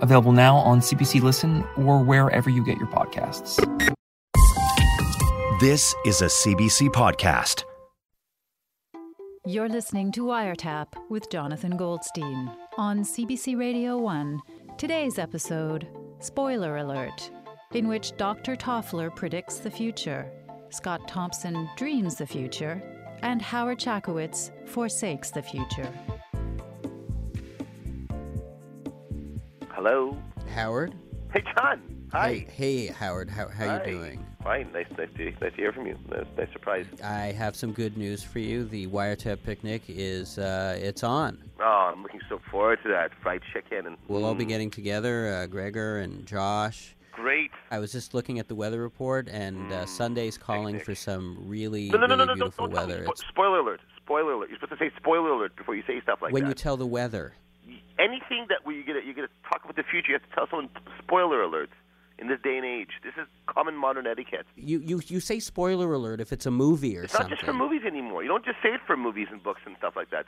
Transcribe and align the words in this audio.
available 0.00 0.32
now 0.32 0.56
on 0.56 0.80
CBC 0.80 1.22
Listen 1.22 1.64
or 1.76 2.02
wherever 2.02 2.50
you 2.50 2.64
get 2.64 2.78
your 2.78 2.88
podcasts. 2.88 3.56
This 5.60 5.94
is 6.06 6.22
a 6.22 6.26
CBC 6.26 6.88
podcast. 6.88 7.64
You're 9.46 9.68
listening 9.68 10.12
to 10.12 10.22
Wiretap 10.24 10.86
with 11.08 11.30
Jonathan 11.30 11.76
Goldstein 11.76 12.50
on 12.78 13.00
CBC 13.00 13.58
Radio 13.58 13.98
1. 13.98 14.40
Today's 14.78 15.18
episode 15.18 15.88
Spoiler 16.20 16.76
Alert, 16.78 17.30
in 17.72 17.88
which 17.88 18.16
Dr. 18.16 18.56
Toffler 18.56 19.14
predicts 19.14 19.58
the 19.58 19.70
future, 19.70 20.30
Scott 20.70 21.08
Thompson 21.08 21.68
dreams 21.76 22.16
the 22.16 22.26
future, 22.26 22.82
and 23.22 23.42
Howard 23.42 23.78
Chackowicz 23.78 24.50
forsakes 24.68 25.30
the 25.30 25.42
future. 25.42 25.92
Hello. 29.82 30.14
Howard? 30.54 30.92
Hey, 31.32 31.42
John. 31.56 31.80
Hi. 32.12 32.28
Hey, 32.28 32.46
hey 32.50 32.86
Howard. 32.88 33.30
How 33.30 33.48
how 33.48 33.66
Hi. 33.66 33.82
you 33.86 33.92
doing? 33.92 34.26
Fine. 34.44 34.70
Nice, 34.74 34.84
nice 34.98 35.08
to 35.16 35.24
nice 35.24 35.38
to 35.40 35.50
hear 35.56 35.72
from 35.72 35.86
you. 35.86 35.96
Nice, 36.10 36.26
nice 36.36 36.52
surprise. 36.52 36.84
I 37.02 37.32
have 37.32 37.56
some 37.56 37.72
good 37.72 37.96
news 37.96 38.22
for 38.22 38.40
you. 38.40 38.66
The 38.66 38.88
Wiretap 38.88 39.42
picnic 39.42 39.80
is 39.88 40.36
uh, 40.36 40.78
it's 40.78 41.02
on. 41.02 41.42
Oh, 41.60 41.92
I'm 41.94 42.02
looking 42.02 42.20
so 42.28 42.42
forward 42.50 42.80
to 42.82 42.90
that 42.90 43.12
fried 43.22 43.40
chicken 43.54 43.86
and. 43.86 43.96
We'll 44.06 44.26
all 44.26 44.34
be 44.34 44.44
Mm, 44.44 44.48
getting 44.48 44.70
together, 44.70 45.32
uh, 45.32 45.46
Gregor 45.46 46.00
and 46.00 46.26
Josh. 46.26 46.94
Great. 47.12 47.50
I 47.70 47.78
was 47.78 47.90
just 47.90 48.12
looking 48.12 48.38
at 48.38 48.48
the 48.48 48.54
weather 48.54 48.82
report, 48.82 49.28
and 49.28 49.72
uh, 49.72 49.84
Mm, 49.84 49.88
Sunday's 49.88 50.36
calling 50.36 50.74
picnic. 50.74 50.84
for 50.84 50.94
some 50.94 51.38
really, 51.46 51.88
No, 51.88 51.96
no, 51.96 52.06
no, 52.06 52.16
really 52.16 52.18
no, 52.18 52.24
no, 52.26 52.34
beautiful 52.34 52.66
don't, 52.66 52.74
don't 52.74 52.86
tell 52.86 52.98
me. 52.98 53.02
weather. 53.06 53.10
Spo- 53.14 53.28
spoiler 53.30 53.58
alert. 53.60 53.80
Spoiler 53.96 54.32
alert. 54.32 54.50
You're 54.50 54.58
supposed 54.58 54.78
to 54.78 54.90
say 54.90 54.94
spoiler 54.98 55.30
alert 55.30 55.56
before 55.56 55.74
you 55.74 55.82
say 55.86 55.98
stuff 56.02 56.18
like 56.20 56.34
when 56.34 56.42
that. 56.42 56.48
When 56.48 56.50
you 56.50 56.54
tell 56.54 56.76
the 56.76 56.86
weather. 56.86 57.32
Anything 57.98 58.46
that 58.48 58.64
where 58.64 58.74
you 58.74 58.82
get 58.82 58.96
you 59.04 59.12
get 59.12 59.22
to 59.22 59.28
about 59.70 59.76
the 59.84 59.88
future, 59.88 60.12
you 60.12 60.18
have 60.18 60.28
to 60.28 60.34
tell 60.34 60.46
someone 60.48 60.68
spoiler 60.98 61.42
alert. 61.42 61.70
In 62.18 62.28
this 62.28 62.38
day 62.42 62.58
and 62.58 62.66
age, 62.66 62.90
this 63.02 63.14
is 63.16 63.26
common 63.46 63.74
modern 63.74 64.06
etiquette. 64.06 64.44
You, 64.54 64.78
you 64.80 65.00
you 65.06 65.20
say 65.20 65.40
spoiler 65.40 65.90
alert 65.94 66.20
if 66.20 66.34
it's 66.34 66.44
a 66.44 66.50
movie 66.50 66.98
or 66.98 67.04
It's 67.04 67.14
something. 67.14 67.32
It's 67.32 67.40
not 67.42 67.46
just 67.46 67.46
for 67.46 67.54
movies 67.54 67.80
anymore. 67.86 68.22
You 68.22 68.28
don't 68.28 68.44
just 68.44 68.58
say 68.62 68.74
it 68.74 68.82
for 68.86 68.94
movies 68.94 69.28
and 69.30 69.42
books 69.42 69.62
and 69.64 69.74
stuff 69.78 69.96
like 69.96 70.10
that. 70.10 70.26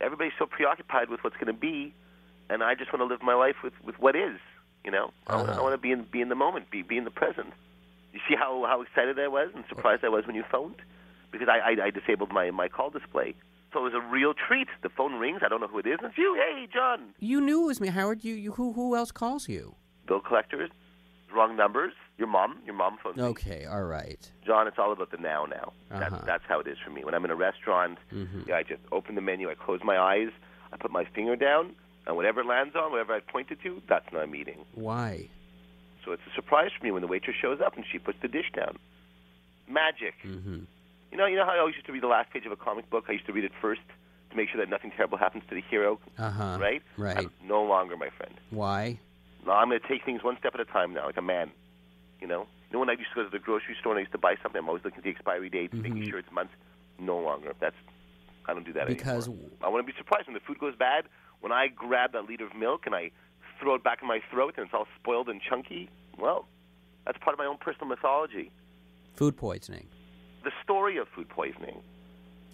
Everybody's 0.00 0.32
so 0.38 0.46
preoccupied 0.46 1.10
with 1.10 1.22
what's 1.22 1.36
going 1.36 1.48
to 1.54 1.60
be, 1.60 1.92
and 2.48 2.62
I 2.62 2.74
just 2.74 2.90
want 2.94 3.00
to 3.02 3.04
live 3.04 3.20
my 3.22 3.34
life 3.34 3.56
with, 3.62 3.74
with 3.84 3.98
what 3.98 4.16
is. 4.16 4.38
You 4.86 4.90
know, 4.90 5.12
I, 5.26 5.36
wanna- 5.36 5.48
I 5.48 5.52
Uh-huh. 5.52 5.62
want 5.64 5.74
to 5.74 5.78
be 5.78 5.90
in 5.92 6.04
be 6.04 6.22
in 6.22 6.30
the 6.30 6.34
moment, 6.34 6.70
be 6.70 6.80
be 6.80 6.96
in 6.96 7.04
the 7.04 7.10
present. 7.10 7.52
You 8.14 8.20
see 8.26 8.34
how 8.34 8.64
how 8.64 8.80
excited 8.80 9.18
I 9.18 9.28
was 9.28 9.50
and 9.54 9.64
surprised 9.68 10.02
I 10.06 10.08
was 10.08 10.26
when 10.26 10.34
you 10.34 10.44
phoned, 10.50 10.76
because 11.30 11.48
I 11.48 11.58
I, 11.58 11.72
I 11.88 11.90
disabled 11.90 12.32
my 12.32 12.50
my 12.52 12.68
call 12.68 12.88
display. 12.88 13.34
So 13.72 13.80
it 13.80 13.82
was 13.92 13.94
a 13.94 14.00
real 14.00 14.34
treat. 14.34 14.68
The 14.82 14.88
phone 14.90 15.14
rings. 15.14 15.40
I 15.44 15.48
don't 15.48 15.60
know 15.60 15.66
who 15.66 15.78
it 15.78 15.86
is. 15.86 15.98
It's 16.02 16.18
you. 16.18 16.34
Hey, 16.34 16.68
John. 16.72 17.14
You 17.18 17.40
knew 17.40 17.62
it 17.62 17.66
was 17.66 17.80
me, 17.80 17.88
Howard. 17.88 18.22
You, 18.24 18.34
you 18.34 18.52
who 18.52 18.72
who 18.74 18.94
else 18.96 19.10
calls 19.12 19.48
you? 19.48 19.74
Bill 20.06 20.20
collectors, 20.20 20.70
wrong 21.34 21.56
numbers. 21.56 21.92
Your 22.18 22.28
mom. 22.28 22.58
Your 22.66 22.74
mom 22.74 22.98
phoned 23.02 23.16
me. 23.16 23.22
Okay, 23.22 23.64
all 23.64 23.82
right. 23.84 24.30
John, 24.46 24.68
it's 24.68 24.78
all 24.78 24.92
about 24.92 25.10
the 25.10 25.16
now 25.16 25.46
now. 25.46 25.72
That's, 25.90 26.12
Uh-huh. 26.12 26.22
that's 26.26 26.44
how 26.46 26.60
it 26.60 26.66
is 26.66 26.76
for 26.84 26.90
me. 26.90 27.04
When 27.04 27.14
I'm 27.14 27.24
in 27.24 27.30
a 27.30 27.34
restaurant, 27.36 27.98
Mhm. 28.12 28.46
yeah, 28.46 28.56
I 28.56 28.62
just 28.62 28.82
open 28.92 29.14
the 29.14 29.22
menu, 29.22 29.50
I 29.50 29.54
close 29.54 29.80
my 29.82 29.98
eyes, 29.98 30.28
I 30.72 30.76
put 30.76 30.90
my 30.90 31.04
finger 31.06 31.34
down, 31.34 31.74
and 32.06 32.14
whatever 32.16 32.42
it 32.42 32.46
lands 32.46 32.76
on, 32.76 32.90
whatever 32.92 33.14
I 33.14 33.20
pointed 33.20 33.60
to, 33.62 33.80
that's 33.88 34.04
what 34.12 34.22
I'm 34.22 34.34
eating. 34.34 34.64
Why? 34.74 35.30
So 36.04 36.12
it's 36.12 36.22
a 36.30 36.34
surprise 36.34 36.70
for 36.78 36.84
me 36.84 36.90
when 36.90 37.00
the 37.00 37.08
waitress 37.08 37.36
shows 37.40 37.60
up 37.60 37.76
and 37.76 37.84
she 37.90 37.98
puts 37.98 38.18
the 38.20 38.28
dish 38.28 38.50
down. 38.54 38.76
Magic. 39.68 40.14
Mm-hmm. 40.24 40.64
You 41.12 41.18
know, 41.18 41.26
you 41.26 41.36
know 41.36 41.44
how 41.44 41.52
I 41.52 41.58
always 41.58 41.74
used 41.74 41.86
to 41.86 41.92
read 41.92 42.02
the 42.02 42.06
last 42.08 42.30
page 42.30 42.46
of 42.46 42.52
a 42.52 42.56
comic 42.56 42.88
book? 42.88 43.04
I 43.08 43.12
used 43.12 43.26
to 43.26 43.34
read 43.34 43.44
it 43.44 43.52
first 43.60 43.82
to 44.30 44.36
make 44.36 44.48
sure 44.48 44.58
that 44.58 44.70
nothing 44.70 44.90
terrible 44.96 45.18
happens 45.18 45.44
to 45.50 45.54
the 45.54 45.60
hero, 45.70 46.00
Uh 46.18 46.30
huh. 46.30 46.56
right? 46.58 46.82
Right. 46.96 47.18
I'm 47.18 47.30
no 47.44 47.62
longer, 47.62 47.98
my 47.98 48.08
friend. 48.16 48.32
Why? 48.48 48.98
No, 49.44 49.52
I'm 49.52 49.68
going 49.68 49.78
to 49.80 49.86
take 49.88 50.06
things 50.06 50.22
one 50.24 50.38
step 50.38 50.54
at 50.54 50.60
a 50.60 50.64
time 50.64 50.94
now, 50.94 51.04
like 51.04 51.18
a 51.18 51.22
man. 51.22 51.50
You 52.20 52.28
know? 52.28 52.46
You 52.70 52.72
know, 52.74 52.78
when 52.80 52.88
I 52.88 52.92
used 52.92 53.10
to 53.10 53.16
go 53.16 53.24
to 53.24 53.28
the 53.30 53.38
grocery 53.38 53.76
store 53.78 53.92
and 53.92 53.98
I 53.98 54.00
used 54.00 54.12
to 54.12 54.18
buy 54.18 54.36
something, 54.42 54.58
I'm 54.58 54.68
always 54.68 54.84
looking 54.84 54.98
at 54.98 55.04
the 55.04 55.10
expiry 55.10 55.50
date, 55.50 55.74
making 55.74 55.98
Mhm. 56.02 56.08
sure 56.08 56.18
it's 56.18 56.32
months. 56.32 56.54
No 56.98 57.18
longer. 57.18 57.52
That's 57.60 57.76
I 58.46 58.54
don't 58.54 58.64
do 58.64 58.72
that 58.72 58.86
Because 58.88 59.28
anymore. 59.28 59.50
I 59.62 59.68
want 59.68 59.86
to 59.86 59.92
be 59.92 59.96
surprised 59.98 60.26
when 60.26 60.34
the 60.34 60.40
food 60.40 60.58
goes 60.58 60.74
bad. 60.74 61.04
When 61.40 61.52
I 61.52 61.68
grab 61.68 62.12
that 62.12 62.26
liter 62.26 62.44
of 62.46 62.54
milk 62.56 62.86
and 62.86 62.94
I 62.94 63.10
throw 63.60 63.74
it 63.74 63.84
back 63.84 64.00
in 64.02 64.08
my 64.08 64.20
throat 64.30 64.54
and 64.56 64.64
it's 64.64 64.74
all 64.74 64.88
spoiled 64.98 65.28
and 65.28 65.40
chunky. 65.42 65.88
Well, 66.18 66.46
that's 67.04 67.18
part 67.18 67.34
of 67.34 67.38
my 67.38 67.46
own 67.46 67.58
personal 67.58 67.86
mythology. 67.88 68.50
food 69.14 69.36
poisoning. 69.36 69.86
The 70.44 70.52
story 70.62 70.96
of 70.96 71.08
food 71.08 71.28
poisoning. 71.28 71.80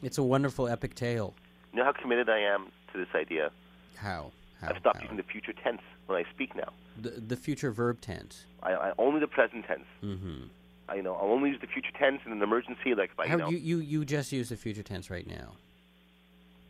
It's 0.02 0.18
a 0.18 0.22
wonderful 0.22 0.68
epic 0.68 0.94
tale. 0.94 1.34
You 1.72 1.78
know 1.78 1.84
how 1.84 1.92
committed 1.92 2.28
I 2.28 2.38
am 2.38 2.66
to 2.92 2.98
this 2.98 3.08
idea. 3.14 3.50
How? 3.96 4.30
How? 4.60 4.68
I've 4.70 4.78
stopped 4.78 4.98
how? 4.98 5.02
using 5.04 5.16
the 5.16 5.22
future 5.22 5.52
tense 5.52 5.80
when 6.06 6.18
I 6.18 6.28
speak 6.30 6.54
now. 6.54 6.72
the 7.00 7.10
the 7.10 7.36
future 7.36 7.70
verb 7.70 8.00
tense. 8.00 8.44
I, 8.62 8.72
I 8.72 8.92
only 8.98 9.20
the 9.20 9.26
present 9.26 9.66
tense. 9.66 9.86
Mm-hmm. 10.02 10.44
I 10.88 10.94
you 10.96 11.02
know 11.02 11.14
I'll 11.14 11.30
only 11.30 11.50
use 11.50 11.60
the 11.60 11.66
future 11.66 11.92
tense 11.98 12.20
in 12.26 12.32
an 12.32 12.42
emergency, 12.42 12.94
like 12.94 13.10
I, 13.18 13.24
you 13.24 13.30
How 13.30 13.36
know. 13.36 13.48
you, 13.50 13.58
you 13.58 13.78
you 13.78 14.04
just 14.04 14.32
use 14.32 14.48
the 14.48 14.56
future 14.56 14.82
tense 14.82 15.10
right 15.10 15.26
now? 15.26 15.52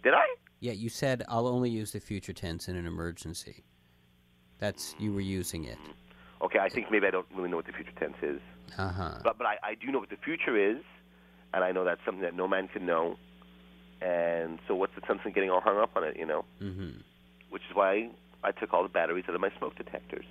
Did 0.03 0.15
I? 0.15 0.27
Yeah, 0.61 0.73
you 0.73 0.89
said 0.89 1.25
I'll 1.29 1.47
only 1.47 1.71
use 1.71 1.93
the 1.93 2.01
future 2.01 2.33
tense 2.33 2.69
in 2.69 2.77
an 2.77 2.87
emergency. 2.87 3.65
That's 4.59 4.95
you 4.99 5.13
were 5.13 5.21
using 5.21 5.65
it. 5.65 5.79
Okay, 6.43 6.59
I 6.59 6.69
think 6.69 6.91
maybe 6.91 7.07
I 7.07 7.11
don't 7.11 7.27
really 7.35 7.49
know 7.49 7.57
what 7.57 7.67
the 7.67 7.73
future 7.73 7.93
tense 7.99 8.17
is. 8.23 8.41
Uh 8.77 8.89
huh. 8.89 9.19
But 9.23 9.39
but 9.39 9.47
I, 9.47 9.57
I 9.63 9.75
do 9.75 9.91
know 9.93 9.99
what 9.99 10.11
the 10.11 10.17
future 10.17 10.57
is, 10.57 10.79
and 11.55 11.65
I 11.65 11.73
know 11.73 11.85
that's 11.85 12.01
something 12.05 12.23
that 12.23 12.35
no 12.35 12.47
man 12.49 12.69
can 12.69 12.87
know. 12.87 13.17
And 14.01 14.59
so 14.69 14.75
what's 14.75 14.95
the 14.95 15.01
sense 15.07 15.21
in 15.25 15.33
getting 15.33 15.51
all 15.51 15.61
hung 15.61 15.79
up 15.79 15.91
on 15.97 16.05
it, 16.05 16.17
you 16.17 16.27
know? 16.27 16.45
Mm-hmm. 16.63 17.01
Which 17.51 17.63
is 17.69 17.75
why 17.75 18.11
I 18.45 18.53
took 18.53 18.73
all 18.73 18.83
the 18.83 18.89
batteries 18.89 19.25
out 19.29 19.35
of 19.35 19.41
my 19.41 19.51
smoke 19.59 19.75
detectors. 19.77 20.25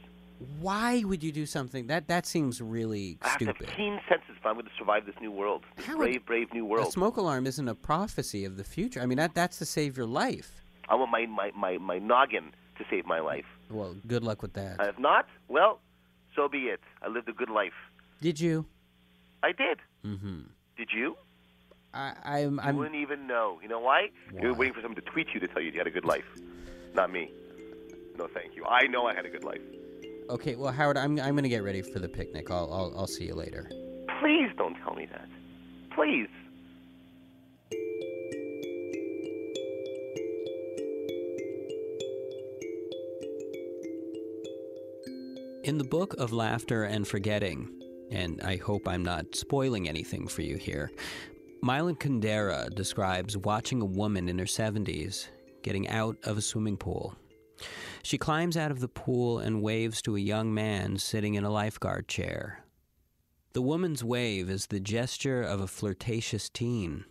Why 0.59 1.03
would 1.03 1.23
you 1.23 1.31
do 1.31 1.45
something 1.47 1.87
that 1.87 2.07
that 2.07 2.25
seems 2.27 2.61
really 2.61 3.17
I 3.23 3.35
stupid? 3.35 3.65
have 3.65 3.75
keen 3.75 3.99
senses 4.07 4.35
if 4.37 4.45
I'm 4.45 4.53
going 4.53 4.65
to 4.65 4.71
survive 4.77 5.05
this 5.07 5.15
new 5.19 5.31
world, 5.31 5.63
this 5.75 5.85
How 5.87 5.97
brave, 5.97 6.25
brave 6.25 6.53
new 6.53 6.63
A 6.63 6.69
world. 6.69 6.93
smoke 6.93 7.17
alarm 7.17 7.47
isn't 7.47 7.67
a 7.67 7.73
prophecy 7.75 8.45
of 8.45 8.55
the 8.55 8.63
future. 8.63 9.01
I 9.01 9.07
mean 9.07 9.17
that 9.17 9.33
that's 9.33 9.57
to 9.57 9.65
save 9.65 9.97
your 9.97 10.05
life. 10.05 10.61
I 10.89 10.95
want 10.95 11.11
my, 11.11 11.25
my, 11.25 11.51
my, 11.55 11.77
my 11.79 11.97
noggin 11.97 12.51
to 12.77 12.85
save 12.89 13.05
my 13.07 13.19
life. 13.19 13.45
Well, 13.69 13.95
good 14.05 14.23
luck 14.23 14.41
with 14.43 14.53
that. 14.53 14.77
If 14.79 14.99
not, 14.99 15.25
well, 15.49 15.79
so 16.35 16.47
be 16.47 16.65
it. 16.67 16.79
I 17.01 17.07
lived 17.09 17.27
a 17.27 17.33
good 17.33 17.49
life. 17.49 17.73
Did 18.21 18.39
you? 18.39 18.65
I 19.43 19.51
did. 19.51 19.79
Mm-hmm. 20.05 20.41
Did 20.77 20.89
you? 20.93 21.17
I, 21.93 22.13
I'm. 22.23 22.59
I'm. 22.59 22.77
wouldn't 22.77 22.95
even 22.95 23.25
know. 23.25 23.59
You 23.61 23.67
know 23.67 23.79
why? 23.79 24.09
You're 24.39 24.53
waiting 24.53 24.73
for 24.73 24.81
someone 24.81 25.01
to 25.01 25.09
tweet 25.09 25.27
you 25.33 25.39
to 25.39 25.47
tell 25.47 25.61
you 25.61 25.71
you 25.71 25.77
had 25.79 25.87
a 25.87 25.91
good 25.91 26.05
life. 26.05 26.25
Not 26.93 27.11
me. 27.11 27.31
No, 28.17 28.27
thank 28.27 28.55
you. 28.55 28.63
I 28.65 28.85
know 28.87 29.07
I 29.07 29.15
had 29.15 29.25
a 29.25 29.29
good 29.29 29.43
life. 29.43 29.61
Okay. 30.29 30.55
Well, 30.55 30.71
Howard, 30.71 30.97
I'm. 30.97 31.19
I'm 31.19 31.35
gonna 31.35 31.49
get 31.49 31.63
ready 31.63 31.81
for 31.81 31.99
the 31.99 32.09
picnic. 32.09 32.51
I'll. 32.51 32.71
I'll. 32.71 32.93
I'll 32.95 33.07
see 33.07 33.25
you 33.25 33.33
later. 33.33 33.69
Please 34.19 34.51
don't 34.57 34.75
tell 34.83 34.93
me 34.93 35.07
that. 35.07 35.27
Please. 35.95 36.27
In 45.63 45.77
the 45.77 45.83
book 45.83 46.13
of 46.17 46.31
laughter 46.31 46.83
and 46.83 47.05
forgetting, 47.05 47.76
and 48.11 48.41
I 48.41 48.57
hope 48.57 48.87
I'm 48.87 49.03
not 49.03 49.35
spoiling 49.35 49.87
anything 49.87 50.27
for 50.27 50.41
you 50.41 50.57
here, 50.57 50.91
Milan 51.61 51.95
Kundera 51.95 52.73
describes 52.73 53.37
watching 53.37 53.81
a 53.81 53.85
woman 53.85 54.29
in 54.29 54.37
her 54.39 54.45
70s 54.45 55.27
getting 55.63 55.87
out 55.89 56.17
of 56.23 56.37
a 56.37 56.41
swimming 56.41 56.77
pool. 56.77 57.15
She 58.03 58.17
climbs 58.17 58.55
out 58.55 58.71
of 58.71 58.79
the 58.79 58.87
pool 58.87 59.39
and 59.39 59.61
waves 59.61 60.01
to 60.03 60.15
a 60.15 60.19
young 60.19 60.53
man 60.53 60.97
sitting 60.97 61.33
in 61.33 61.43
a 61.43 61.49
lifeguard 61.49 62.07
chair. 62.07 62.63
The 63.53 63.61
woman's 63.61 64.03
wave 64.03 64.49
is 64.49 64.67
the 64.67 64.79
gesture 64.79 65.41
of 65.41 65.59
a 65.59 65.67
flirtatious 65.67 66.47
teen, 66.47 67.05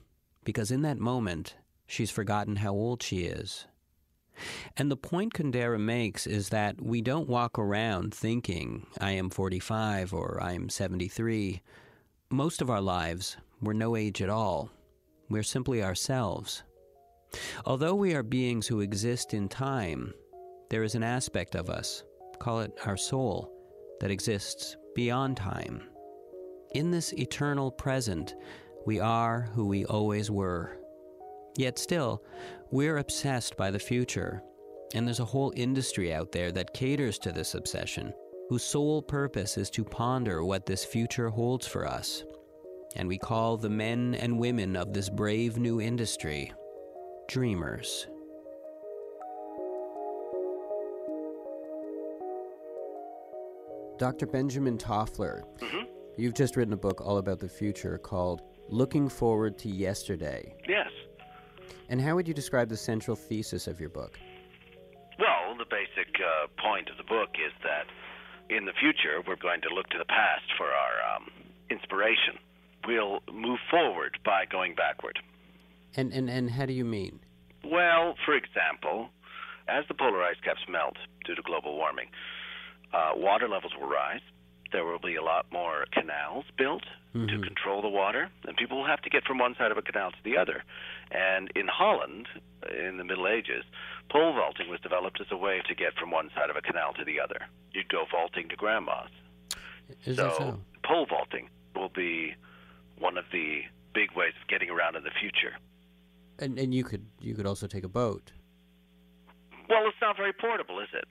because 0.45 0.71
in 0.71 0.83
that 0.83 0.99
moment, 0.99 1.57
she's 1.87 2.11
forgotten 2.11 2.57
how 2.57 2.73
old 2.73 3.03
she 3.03 3.25
is. 3.25 3.67
And 4.77 4.91
the 4.91 4.97
point 4.97 5.35
Kundera 5.35 5.81
makes 5.81 6.27
is 6.27 6.51
that 6.51 6.81
we 6.81 7.01
don't 7.01 7.29
walk 7.29 7.59
around 7.59 8.15
thinking, 8.15 8.87
I 9.01 9.13
am 9.13 9.31
45 9.31 10.13
or 10.13 10.39
I 10.43 10.53
am 10.53 10.69
73. 10.69 11.63
Most 12.31 12.61
of 12.61 12.71
our 12.71 12.81
lives, 12.81 13.37
we're 13.61 13.73
no 13.73 13.97
age 13.97 14.21
at 14.23 14.31
all. 14.31 14.71
We're 15.29 15.43
simply 15.43 15.83
ourselves. 15.83 16.63
Although 17.65 17.95
we 17.95 18.15
are 18.15 18.23
beings 18.23 18.67
who 18.67 18.81
exist 18.81 19.35
in 19.35 19.49
time, 19.49 20.15
there 20.71 20.83
is 20.83 20.95
an 20.95 21.03
aspect 21.03 21.55
of 21.55 21.69
us, 21.69 22.05
call 22.39 22.61
it 22.61 22.73
our 22.85 22.97
soul, 22.97 23.53
that 24.01 24.11
exists 24.11 24.77
beyond 24.95 25.37
time. 25.37 25.83
In 26.75 26.91
this 26.91 27.13
eternal 27.15 27.71
present, 27.71 28.35
we 28.87 29.01
are 29.01 29.49
who 29.55 29.67
we 29.67 29.85
always 29.87 30.31
were. 30.31 30.79
Yet 31.57 31.79
still, 31.79 32.23
we're 32.71 32.99
obsessed 32.99 33.57
by 33.57 33.71
the 33.71 33.79
future. 33.79 34.43
And 34.95 35.07
there's 35.07 35.21
a 35.21 35.25
whole 35.25 35.53
industry 35.57 36.13
out 36.13 36.33
there 36.33 36.53
that 36.53 36.75
caters 36.75 37.19
to 37.21 37.33
this 37.33 37.55
obsession, 37.55 38.13
whose 38.49 38.63
sole 38.63 39.03
purpose 39.03 39.59
is 39.59 39.71
to 39.71 39.85
ponder 39.85 40.45
what 40.45 40.67
this 40.67 40.85
future 40.85 41.29
holds 41.29 41.67
for 41.67 41.87
us. 41.87 42.25
And 42.95 43.09
we 43.09 43.19
call 43.19 43.57
the 43.57 43.69
men 43.69 44.15
and 44.15 44.39
women 44.39 44.77
of 44.77 44.93
this 44.93 45.11
brave 45.11 45.59
new 45.59 45.81
industry 45.81 46.53
dreamers. 47.29 48.07
Dr. 53.99 54.27
Benjamin 54.27 54.77
Toffler, 54.77 55.43
mm-hmm. 55.59 55.85
you've 56.17 56.35
just 56.35 56.57
written 56.57 56.75
a 56.75 56.77
book 56.77 57.01
all 57.01 57.19
about 57.19 57.39
the 57.39 57.49
future 57.49 57.97
called 57.99 58.43
Looking 58.69 59.09
Forward 59.09 59.59
to 59.59 59.71
Yesterday. 59.71 60.55
Yes. 60.69 60.91
And 61.89 62.01
how 62.01 62.15
would 62.15 62.27
you 62.27 62.35
describe 62.35 62.69
the 62.69 62.77
central 62.77 63.17
thesis 63.17 63.67
of 63.67 63.81
your 63.81 63.89
book? 63.89 64.19
Well, 65.19 65.57
the 65.57 65.65
basic 65.65 66.15
uh, 66.21 66.49
point 66.61 66.91
of 66.91 66.97
the 66.97 67.05
book 67.05 67.31
is 67.35 67.53
that 67.63 67.87
in 68.55 68.65
the 68.65 68.73
future 68.73 69.23
we're 69.27 69.37
going 69.37 69.61
to 69.63 69.75
look 69.75 69.89
to 69.91 69.99
the 69.99 70.05
past 70.05 70.45
for 70.57 70.67
our 70.67 71.17
um, 71.17 71.31
inspiration. 71.71 72.39
We'll 72.87 73.21
move 73.33 73.59
forward 73.71 74.19
by 74.25 74.45
going 74.51 74.75
backward. 74.75 75.19
And, 75.97 76.13
and, 76.13 76.29
and 76.29 76.51
how 76.51 76.67
do 76.67 76.73
you 76.73 76.85
mean? 76.85 77.21
Well, 77.65 78.15
for 78.25 78.35
example, 78.35 79.09
as 79.69 79.85
the 79.89 79.95
polar 79.95 80.23
ice 80.23 80.37
caps 80.45 80.61
melt 80.69 80.97
due 81.25 81.35
to 81.35 81.43
global 81.43 81.77
warming, 81.77 82.07
uh, 82.93 83.13
water 83.17 83.49
levels 83.49 83.73
will 83.81 83.89
rise. 83.89 84.21
There 84.73 84.85
will 84.85 84.99
be 84.99 85.17
a 85.17 85.23
lot 85.23 85.47
more 85.53 85.87
canals 85.93 86.45
built 86.59 86.83
to 87.13 87.19
mm-hmm. 87.19 87.43
control 87.43 87.83
the 87.83 87.89
water, 87.89 88.29
and 88.47 88.57
people 88.57 88.79
will 88.79 88.87
have 88.87 89.01
to 89.03 89.11
get 89.11 89.25
from 89.25 89.39
one 89.39 89.55
side 89.57 89.71
of 89.71 89.79
a 89.79 89.83
canal 89.83 90.11
to 90.11 90.17
the 90.25 90.37
other. 90.37 90.63
And 91.11 91.51
in 91.55 91.67
Holland, 91.69 92.27
in 92.77 92.99
the 92.99 93.05
Middle 93.05 93.29
Ages, 93.29 93.65
pole 94.11 94.35
vaulting 94.35 94.69
was 94.69 94.81
developed 94.81 95.21
as 95.21 95.29
a 95.31 95.37
way 95.37 95.63
to 95.69 95.75
get 95.75 95.95
from 95.95 96.11
one 96.11 96.31
side 96.35 96.51
of 96.51 96.57
a 96.57 96.63
canal 96.63 96.93
to 96.95 97.05
the 97.05 97.21
other. 97.21 97.47
You'd 97.73 97.89
go 97.89 98.05
vaulting 98.11 98.49
to 98.49 98.57
grandma's. 98.57 99.11
Is 100.05 100.17
so, 100.17 100.25
that 100.25 100.37
so? 100.37 100.61
pole 100.85 101.07
vaulting 101.09 101.49
will 101.75 101.89
be 101.89 102.35
one 102.99 103.17
of 103.17 103.25
the 103.33 103.61
big 103.95 104.13
ways 104.17 104.33
of 104.41 104.49
getting 104.49 104.71
around 104.71 104.97
in 104.97 105.05
the 105.05 105.11
future. 105.21 105.57
And, 106.39 106.59
and 106.59 106.75
you 106.75 106.85
could 106.85 107.07
you 107.21 107.35
could 107.35 107.47
also 107.47 107.67
take 107.67 107.85
a 107.85 107.89
boat. 107.89 108.33
Well, 109.69 109.87
it's 109.87 109.97
not 110.01 110.17
very 110.17 110.33
portable, 110.33 110.81
is 110.81 110.89
it? 110.93 111.07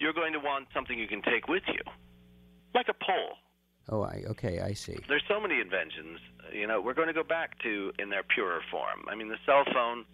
You're 0.00 0.14
going 0.14 0.32
to 0.32 0.40
want 0.40 0.68
something 0.74 0.98
you 0.98 1.06
can 1.06 1.22
take 1.22 1.46
with 1.46 1.62
you, 1.68 1.80
like 2.74 2.88
a 2.88 2.94
pole. 2.94 3.36
Oh, 3.88 4.02
I 4.02 4.22
okay, 4.28 4.60
I 4.60 4.72
see. 4.74 4.98
There's 5.08 5.24
so 5.28 5.40
many 5.40 5.60
inventions. 5.60 6.20
You 6.52 6.66
know, 6.66 6.80
we're 6.80 6.94
going 6.94 7.08
to 7.08 7.14
go 7.14 7.24
back 7.24 7.58
to 7.62 7.92
in 7.98 8.10
their 8.10 8.22
purer 8.22 8.60
form. 8.70 9.04
I 9.10 9.14
mean, 9.14 9.28
the 9.28 9.38
cell 9.44 9.64
phone. 9.72 10.04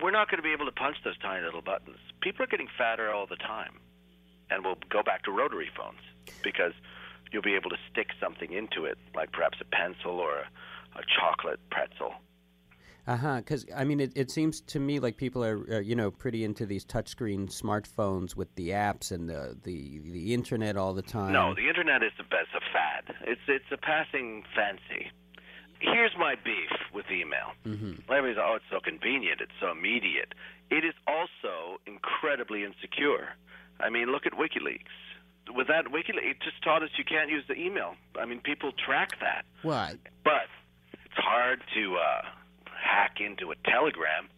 We're 0.00 0.10
not 0.10 0.30
going 0.30 0.38
to 0.38 0.42
be 0.42 0.52
able 0.52 0.64
to 0.64 0.72
punch 0.72 0.96
those 1.04 1.18
tiny 1.18 1.44
little 1.44 1.60
buttons. 1.60 1.98
People 2.22 2.44
are 2.44 2.46
getting 2.46 2.68
fatter 2.78 3.12
all 3.12 3.26
the 3.26 3.36
time, 3.36 3.80
and 4.50 4.64
we'll 4.64 4.78
go 4.88 5.02
back 5.02 5.24
to 5.24 5.30
rotary 5.30 5.68
phones 5.76 6.00
because 6.42 6.72
you'll 7.30 7.42
be 7.42 7.54
able 7.54 7.68
to 7.68 7.76
stick 7.90 8.08
something 8.18 8.50
into 8.52 8.86
it, 8.86 8.96
like 9.14 9.32
perhaps 9.32 9.58
a 9.60 9.64
pencil 9.64 10.20
or 10.20 10.38
a, 10.38 10.98
a 10.98 11.02
chocolate 11.20 11.60
pretzel. 11.70 12.14
Uh 13.06 13.16
huh. 13.16 13.36
Because 13.36 13.66
I 13.76 13.84
mean, 13.84 14.00
it, 14.00 14.12
it 14.14 14.30
seems 14.30 14.60
to 14.62 14.80
me 14.80 14.98
like 14.98 15.16
people 15.16 15.44
are, 15.44 15.66
uh, 15.70 15.78
you 15.80 15.94
know, 15.94 16.10
pretty 16.10 16.42
into 16.44 16.64
these 16.64 16.84
touchscreen 16.84 17.48
smartphones 17.50 18.34
with 18.34 18.54
the 18.54 18.70
apps 18.70 19.12
and 19.12 19.28
the 19.28 19.56
the, 19.62 20.00
the 20.04 20.32
internet 20.32 20.76
all 20.76 20.94
the 20.94 21.02
time. 21.02 21.32
No, 21.32 21.54
the 21.54 21.68
internet 21.68 22.02
is 22.02 22.12
the 22.16 22.24
best 22.24 22.48
a 22.56 22.60
fad. 22.72 23.14
It's 23.26 23.40
it's 23.46 23.70
a 23.70 23.76
passing 23.76 24.42
fancy. 24.56 25.10
Here's 25.80 26.12
my 26.18 26.34
beef 26.42 26.70
with 26.94 27.04
email. 27.10 27.52
Mm-hmm. 27.66 28.10
Everybody's 28.10 28.38
oh, 28.40 28.54
it's 28.56 28.64
so 28.70 28.80
convenient, 28.80 29.40
it's 29.42 29.52
so 29.60 29.70
immediate. 29.70 30.32
It 30.70 30.84
is 30.84 30.94
also 31.06 31.78
incredibly 31.86 32.64
insecure. 32.64 33.28
I 33.80 33.90
mean, 33.90 34.10
look 34.10 34.24
at 34.24 34.32
WikiLeaks. 34.32 35.52
With 35.54 35.66
that 35.66 35.86
WikiLeaks, 35.86 36.24
it 36.30 36.36
just 36.42 36.62
taught 36.62 36.82
us 36.82 36.88
you 36.96 37.04
can't 37.04 37.28
use 37.28 37.44
the 37.48 37.54
email. 37.54 37.96
I 38.18 38.24
mean, 38.24 38.40
people 38.40 38.72
track 38.72 39.10
that, 39.20 39.44
I- 39.62 39.98
but 40.24 40.48
it's 40.94 41.18
hard 41.18 41.60
to 41.74 41.96
uh, 41.96 42.22
hack 42.84 43.16
into 43.20 43.50
a 43.50 43.56
Telegram, 43.70 44.28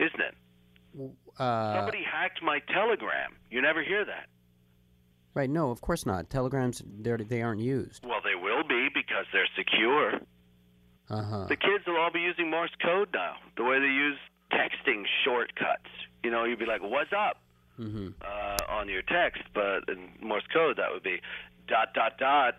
isn't 0.00 0.20
it? 0.20 0.34
uh, 1.38 1.74
Somebody 1.76 2.02
hacked 2.02 2.42
my 2.42 2.58
Telegram. 2.72 3.36
You 3.50 3.60
never 3.62 3.82
hear 3.82 4.04
that. 4.04 4.26
right? 5.34 5.50
No, 5.50 5.70
of 5.70 5.80
course 5.80 6.06
not. 6.06 6.30
Telegrams, 6.30 6.82
they 6.86 7.14
they 7.16 7.42
aren't 7.42 7.60
used. 7.60 8.04
Well, 8.04 8.20
they 8.24 8.34
will 8.34 8.64
be 8.66 8.88
because 8.94 9.26
they're 9.32 9.48
secure. 9.56 10.14
Uh 11.08 11.22
huh. 11.22 11.46
The 11.48 11.56
kids 11.56 11.84
will 11.86 11.98
all 11.98 12.10
be 12.12 12.20
using 12.20 12.50
Morse 12.50 12.74
code 12.82 13.08
now, 13.14 13.34
the 13.56 13.62
way 13.64 13.78
they 13.78 13.86
use 13.86 14.18
texting 14.50 15.04
shortcuts. 15.24 15.90
You 16.24 16.30
know, 16.30 16.44
you'd 16.44 16.58
be 16.58 16.66
like, 16.66 16.82
"What's 16.82 17.12
up?" 17.12 17.36
Mm-hmm. 17.78 18.08
uh, 18.22 18.72
on 18.72 18.88
your 18.88 19.02
text, 19.02 19.42
but 19.54 19.84
in 19.88 20.08
Morse 20.26 20.46
code 20.52 20.78
that 20.78 20.90
would 20.92 21.02
be 21.02 21.20
dot 21.68 21.92
dot 21.94 22.16
dot 22.18 22.54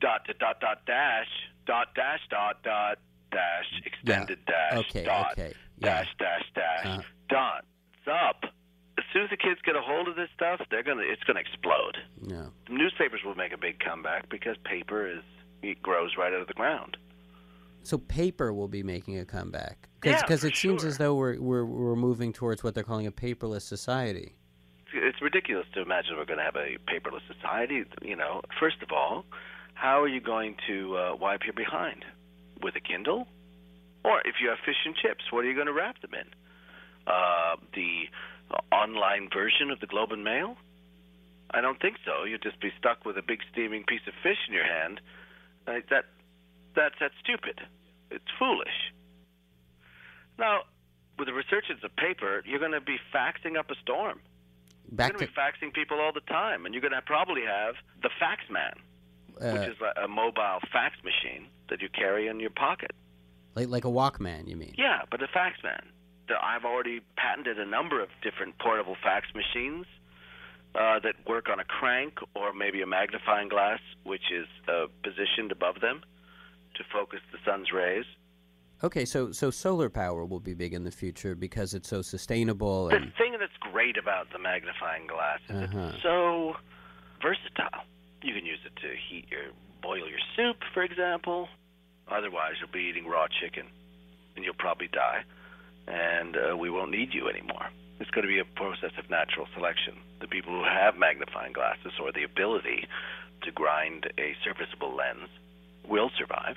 dot 0.00 0.26
dot 0.26 0.38
dot 0.40 0.60
dot 0.60 0.78
dash 0.86 1.28
dot 1.66 1.94
dash 1.94 2.20
dot 2.28 2.56
dot 2.64 2.98
dash 3.30 3.82
extended 3.84 4.38
dash 4.46 4.78
Okay, 4.90 5.04
dot 5.04 5.32
okay, 5.32 5.52
dash 5.80 6.08
dash 6.18 6.44
dash 6.54 6.86
Uh-huh. 6.86 7.02
dot. 7.28 7.64
It's 7.94 8.08
up. 8.08 8.44
As 8.98 9.04
soon 9.12 9.22
as 9.24 9.30
the 9.30 9.36
kids 9.36 9.60
get 9.64 9.76
a 9.76 9.80
hold 9.80 10.08
of 10.08 10.16
this 10.16 10.28
stuff, 10.34 10.60
they're 10.70 10.82
gonna 10.82 11.02
it's 11.04 11.22
gonna 11.24 11.40
explode. 11.40 11.96
No. 12.20 12.50
Newspapers 12.68 13.20
will 13.24 13.34
make 13.36 13.52
a 13.52 13.58
big 13.58 13.78
comeback 13.80 14.28
because 14.28 14.56
paper 14.64 15.06
is 15.10 15.22
it 15.62 15.80
grows 15.82 16.12
right 16.18 16.32
out 16.32 16.40
of 16.40 16.48
the 16.48 16.54
ground. 16.54 16.96
So 17.84 17.96
paper 17.98 18.52
will 18.52 18.68
be 18.68 18.82
making 18.82 19.18
a 19.18 19.24
comeback 19.24 19.88
Yeah, 20.04 20.20
because 20.22 20.40
for 20.42 20.48
it 20.48 20.56
seems 20.56 20.82
sure. 20.82 20.88
as 20.90 20.98
though 20.98 21.14
we're, 21.14 21.40
we're 21.40 21.64
we're 21.64 21.96
moving 21.96 22.32
towards 22.32 22.62
what 22.62 22.74
they're 22.74 22.84
calling 22.84 23.06
a 23.06 23.12
paperless 23.12 23.62
society. 23.62 24.34
it's 24.92 25.22
ridiculous 25.22 25.66
to 25.74 25.80
imagine 25.82 26.16
we're 26.16 26.24
going 26.24 26.38
to 26.38 26.44
have 26.44 26.56
a 26.56 26.76
paperless 26.90 27.22
society. 27.32 27.84
You 28.02 28.16
know, 28.16 28.42
first 28.60 28.82
of 28.82 28.90
all, 28.92 29.24
how 29.74 30.02
are 30.02 30.08
you 30.08 30.20
going 30.20 30.56
to 30.66 30.96
uh, 30.96 31.16
wipe 31.16 31.44
your 31.44 31.54
behind 31.54 32.04
with 32.62 32.76
a 32.76 32.80
Kindle? 32.80 33.26
Or 34.04 34.20
if 34.24 34.36
you 34.40 34.48
have 34.48 34.58
fish 34.64 34.76
and 34.84 34.94
chips, 34.94 35.24
what 35.30 35.44
are 35.44 35.48
you 35.48 35.54
going 35.54 35.66
to 35.66 35.72
wrap 35.72 36.00
them 36.00 36.14
in? 36.14 36.28
Uh, 37.06 37.56
the 37.74 38.04
online 38.72 39.28
version 39.32 39.70
of 39.70 39.80
the 39.80 39.86
Globe 39.86 40.12
and 40.12 40.24
Mail? 40.24 40.56
I 41.50 41.60
don't 41.60 41.80
think 41.80 41.96
so. 42.04 42.24
You'd 42.24 42.42
just 42.42 42.60
be 42.60 42.70
stuck 42.78 43.04
with 43.04 43.16
a 43.16 43.22
big 43.22 43.40
steaming 43.52 43.84
piece 43.84 44.06
of 44.06 44.14
fish 44.22 44.38
in 44.46 44.54
your 44.54 44.66
hand. 44.66 45.00
Like 45.66 45.88
that, 45.88 46.04
that's 46.76 46.94
that's 47.00 47.14
stupid. 47.22 47.60
It's 48.10 48.24
foolish. 48.38 48.92
Now, 50.38 50.62
with 51.18 51.26
the 51.26 51.34
resurgence 51.34 51.82
of 51.82 51.94
paper, 51.96 52.42
you're 52.46 52.60
going 52.60 52.72
to 52.72 52.80
be 52.80 52.98
faxing 53.12 53.58
up 53.58 53.70
a 53.70 53.74
storm. 53.82 54.20
Back 54.90 55.12
you're 55.12 55.18
to 55.18 55.26
going 55.26 55.28
to 55.28 55.34
be 55.34 55.66
faxing 55.66 55.74
people 55.74 56.00
all 56.00 56.12
the 56.12 56.20
time, 56.20 56.64
and 56.64 56.74
you're 56.74 56.80
going 56.80 56.92
to 56.92 57.02
probably 57.02 57.42
have 57.42 57.74
the 58.02 58.10
fax 58.20 58.42
man, 58.50 58.74
uh, 59.40 59.50
which 59.52 59.68
is 59.68 59.76
a, 59.80 60.04
a 60.04 60.08
mobile 60.08 60.58
fax 60.72 60.96
machine 61.04 61.46
that 61.70 61.80
you 61.82 61.88
carry 61.90 62.28
in 62.28 62.40
your 62.40 62.50
pocket. 62.50 62.92
like 63.54 63.68
like 63.68 63.84
a 63.84 63.88
Walkman. 63.90 64.48
You 64.48 64.56
mean? 64.56 64.74
Yeah, 64.78 65.00
but 65.10 65.22
a 65.22 65.28
fax 65.28 65.62
man. 65.62 65.82
I've 66.42 66.64
already 66.66 67.00
patented 67.16 67.58
a 67.58 67.64
number 67.64 68.02
of 68.02 68.08
different 68.22 68.58
portable 68.58 68.96
fax 69.02 69.26
machines 69.34 69.86
uh, 70.74 70.98
that 71.00 71.14
work 71.26 71.48
on 71.48 71.58
a 71.58 71.64
crank 71.64 72.18
or 72.36 72.52
maybe 72.52 72.82
a 72.82 72.86
magnifying 72.86 73.48
glass, 73.48 73.80
which 74.04 74.30
is 74.30 74.46
uh, 74.68 74.86
positioned 75.02 75.50
above 75.52 75.80
them 75.80 76.02
to 76.74 76.84
focus 76.92 77.20
the 77.32 77.38
sun's 77.46 77.72
rays. 77.72 78.04
Okay, 78.84 79.04
so 79.06 79.32
so 79.32 79.50
solar 79.50 79.88
power 79.88 80.24
will 80.26 80.38
be 80.38 80.54
big 80.54 80.72
in 80.74 80.84
the 80.84 80.90
future 80.90 81.34
because 81.34 81.72
it's 81.74 81.88
so 81.88 82.00
sustainable 82.02 82.88
The 82.88 82.96
and 82.96 83.12
thing 83.16 83.32
that's 83.40 83.56
great 83.72 83.96
about 83.96 84.30
the 84.30 84.38
magnifying 84.38 85.06
glass 85.08 85.40
is 85.48 85.56
Uh-huh. 85.74 85.90
it's 85.94 86.02
so 86.02 86.54
versatile. 87.22 87.84
You 88.22 88.34
can 88.34 88.44
use 88.44 88.58
it 88.64 88.74
to 88.76 88.88
heat 89.08 89.26
your 89.30 89.52
boil 89.82 90.08
your 90.08 90.18
soup, 90.36 90.56
for 90.74 90.82
example. 90.82 91.48
Otherwise, 92.10 92.54
you'll 92.60 92.72
be 92.72 92.88
eating 92.90 93.06
raw 93.06 93.26
chicken, 93.28 93.66
and 94.34 94.44
you'll 94.44 94.54
probably 94.54 94.88
die, 94.88 95.22
and 95.86 96.36
uh, 96.36 96.56
we 96.56 96.70
won't 96.70 96.90
need 96.90 97.12
you 97.12 97.28
anymore. 97.28 97.68
It's 98.00 98.10
going 98.10 98.26
to 98.26 98.32
be 98.32 98.38
a 98.38 98.44
process 98.44 98.92
of 98.98 99.10
natural 99.10 99.46
selection. 99.54 99.94
The 100.20 100.28
people 100.28 100.52
who 100.52 100.64
have 100.64 100.96
magnifying 100.96 101.52
glasses 101.52 101.92
or 102.00 102.12
the 102.12 102.22
ability 102.22 102.86
to 103.42 103.52
grind 103.52 104.06
a 104.18 104.34
serviceable 104.44 104.94
lens 104.94 105.28
will 105.86 106.10
survive, 106.18 106.56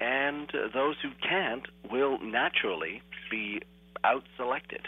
and 0.00 0.50
uh, 0.54 0.68
those 0.74 0.96
who 1.02 1.10
can't 1.26 1.66
will 1.90 2.18
naturally 2.20 3.02
be 3.30 3.60
out 4.04 4.24
selected. 4.36 4.86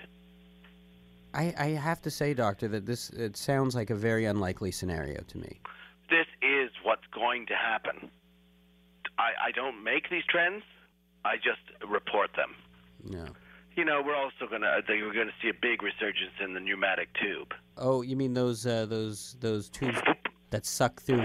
I, 1.32 1.54
I 1.56 1.66
have 1.68 2.02
to 2.02 2.10
say, 2.10 2.34
doctor, 2.34 2.66
that 2.68 2.86
this 2.86 3.10
it 3.10 3.36
sounds 3.36 3.74
like 3.74 3.90
a 3.90 3.94
very 3.94 4.24
unlikely 4.24 4.72
scenario 4.72 5.22
to 5.28 5.38
me. 5.38 5.60
This 7.20 7.26
is 7.26 7.28
what's 7.28 7.28
going 7.28 7.46
to 7.46 7.54
happen. 7.54 8.10
I, 9.18 9.48
I 9.48 9.52
don't 9.52 9.84
make 9.84 10.10
these 10.10 10.24
trends. 10.28 10.62
I 11.24 11.36
just 11.36 11.60
report 11.90 12.30
them. 12.36 12.54
No. 13.04 13.26
You 13.76 13.84
know, 13.84 14.02
we're 14.04 14.16
also 14.16 14.46
gonna 14.50 14.80
we're 14.88 15.14
gonna 15.14 15.30
see 15.40 15.48
a 15.48 15.54
big 15.54 15.82
resurgence 15.82 16.32
in 16.42 16.54
the 16.54 16.60
pneumatic 16.60 17.08
tube. 17.14 17.54
Oh, 17.76 18.02
you 18.02 18.16
mean 18.16 18.34
those 18.34 18.66
uh, 18.66 18.86
those 18.86 19.36
those 19.40 19.68
tubes 19.68 20.00
that 20.50 20.66
suck 20.66 21.00
through? 21.00 21.24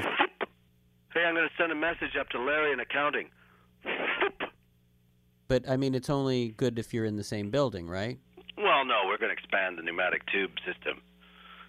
Hey, 1.13 1.23
I'm 1.25 1.33
going 1.33 1.47
to 1.47 1.55
send 1.57 1.71
a 1.71 1.75
message 1.75 2.15
up 2.19 2.29
to 2.29 2.39
Larry 2.39 2.73
in 2.73 2.79
accounting. 2.81 3.29
But 5.47 5.69
I 5.69 5.77
mean, 5.77 5.95
it's 5.95 6.09
only 6.09 6.49
good 6.49 6.77
if 6.77 6.93
you're 6.93 7.05
in 7.05 7.15
the 7.15 7.23
same 7.23 7.51
building, 7.51 7.87
right? 7.87 8.19
Well, 8.57 8.83
no, 8.85 9.01
we're 9.05 9.17
going 9.17 9.33
to 9.35 9.41
expand 9.41 9.77
the 9.77 9.83
pneumatic 9.83 10.25
tube 10.27 10.51
system. 10.65 11.01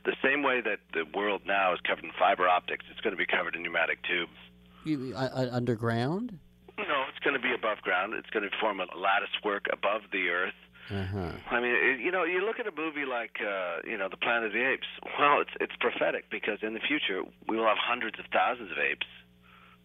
The 0.07 0.17
same 0.23 0.43
way 0.43 0.63
that 0.63 0.79
the 0.95 1.05
world 1.19 1.43
now 1.45 1.75
is 1.75 1.81
covered 1.87 2.05
in 2.05 2.13
fiber 2.19 2.49
optics, 2.49 2.85
it's 2.91 3.01
going 3.01 3.13
to 3.13 3.19
be 3.19 3.27
covered 3.27 3.57
in 3.57 3.63
pneumatic 3.63 3.99
tubes. 4.07 4.39
You, 4.85 5.13
uh, 5.17 5.29
uh, 5.35 5.49
underground? 5.51 6.39
No, 6.79 7.05
it's 7.11 7.19
going 7.25 7.35
to 7.35 7.43
be 7.43 7.53
above 7.53 7.83
ground. 7.83 8.15
It's 8.15 8.31
going 8.31 8.49
to 8.49 8.57
form 8.61 8.79
a 8.79 8.87
lattice 8.97 9.35
work 9.45 9.67
above 9.73 10.03
the 10.13 10.29
earth. 10.29 10.55
Uh-huh. 10.89 11.33
I 11.51 11.59
mean, 11.61 11.75
it, 11.75 11.99
you 11.99 12.13
know, 12.13 12.23
you 12.23 12.47
look 12.47 12.61
at 12.61 12.67
a 12.69 12.77
movie 12.77 13.05
like, 13.05 13.43
uh, 13.43 13.83
you 13.83 13.99
know, 13.99 14.09
The 14.09 14.17
Planet 14.17 14.45
of 14.47 14.53
the 14.53 14.63
Apes. 14.63 14.87
Well, 15.19 15.41
it's 15.41 15.51
it's 15.59 15.75
prophetic 15.81 16.31
because 16.31 16.63
in 16.63 16.75
the 16.75 16.85
future 16.87 17.27
we 17.49 17.57
will 17.57 17.67
have 17.67 17.83
hundreds 17.83 18.21
of 18.21 18.27
thousands 18.31 18.71
of 18.71 18.79
apes, 18.79 19.11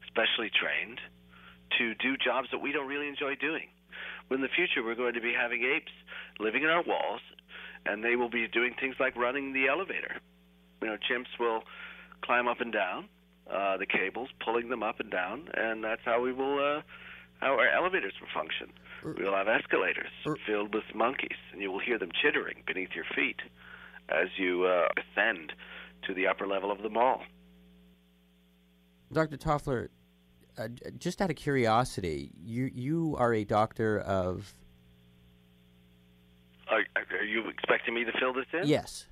specially 0.06 0.52
trained, 0.54 1.02
to 1.80 1.96
do 1.96 2.14
jobs 2.18 2.50
that 2.52 2.62
we 2.62 2.72
don't 2.72 2.88
really 2.88 3.08
enjoy 3.08 3.34
doing. 3.34 3.74
In 4.30 4.42
the 4.42 4.54
future, 4.54 4.84
we're 4.86 4.96
going 4.96 5.16
to 5.16 5.22
be 5.22 5.34
having 5.34 5.64
apes 5.64 5.92
living 6.40 6.62
in 6.64 6.70
our 6.70 6.84
walls, 6.84 7.22
and 7.86 8.04
they 8.04 8.16
will 8.16 8.30
be 8.30 8.48
doing 8.48 8.76
things 8.80 8.96
like 9.00 9.16
running 9.16 9.54
the 9.54 9.68
elevator. 9.68 10.18
You 10.82 10.90
know, 10.90 10.98
chimps 10.98 11.40
will 11.40 11.64
climb 12.22 12.48
up 12.48 12.62
and 12.62 12.72
down 12.72 13.10
uh, 13.50 13.78
the 13.78 13.86
cables, 13.86 14.30
pulling 14.44 14.70
them 14.70 14.84
up 14.84 15.00
and 15.00 15.12
down, 15.12 15.50
and 15.54 15.84
that's 15.84 16.02
how 16.06 16.22
we 16.22 16.32
will, 16.32 16.60
uh, 16.60 16.82
how 17.40 17.54
our 17.54 17.68
elevators 17.70 18.14
will 18.22 18.30
function. 18.34 18.68
We'll 19.04 19.36
have 19.36 19.48
escalators 19.48 20.10
filled 20.46 20.74
with 20.74 20.84
monkeys, 20.94 21.38
and 21.52 21.62
you 21.62 21.72
will 21.72 21.80
hear 21.80 21.98
them 21.98 22.12
chittering 22.22 22.64
beneath 22.68 22.90
your 22.96 23.06
feet 23.16 23.38
as 24.10 24.28
you 24.38 24.66
uh, 24.66 24.88
ascend 24.98 25.54
to 26.04 26.14
the 26.14 26.28
upper 26.28 26.48
level 26.48 26.72
of 26.72 26.82
the 26.82 26.90
mall. 26.90 27.24
Dr. 29.12 29.38
Toffler, 29.38 29.90
uh, 30.58 30.68
just 30.98 31.22
out 31.22 31.30
of 31.30 31.36
curiosity, 31.36 32.32
you 32.42 32.70
you 32.74 33.16
are 33.18 33.34
a 33.34 33.44
doctor 33.44 34.00
of 34.00 34.54
Are, 37.20 37.24
you 37.24 37.48
expecting 37.50 37.94
me 37.94 38.04
to 38.04 38.12
fill 38.20 38.34
this 38.34 38.46
in? 38.54 38.68
yes, 38.68 39.08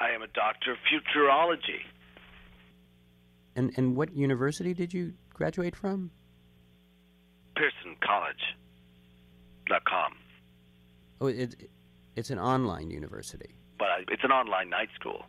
I 0.00 0.10
am 0.10 0.22
a 0.22 0.28
doctor 0.28 0.72
of 0.72 0.78
futurology. 0.90 1.82
and 3.56 3.72
and 3.76 3.96
what 3.96 4.14
university 4.14 4.74
did 4.74 4.92
you 4.94 5.14
graduate 5.34 5.76
from? 5.76 6.10
Pearson 7.56 7.96
College. 8.02 8.56
Dot 9.66 9.84
com. 9.84 10.14
Oh, 11.20 11.26
it, 11.26 11.70
it's 12.16 12.30
an 12.30 12.38
online 12.38 12.90
university. 12.90 13.54
But 13.78 13.88
I, 13.88 13.98
it's 14.08 14.24
an 14.24 14.32
online 14.32 14.70
night 14.70 14.88
school. 14.98 15.24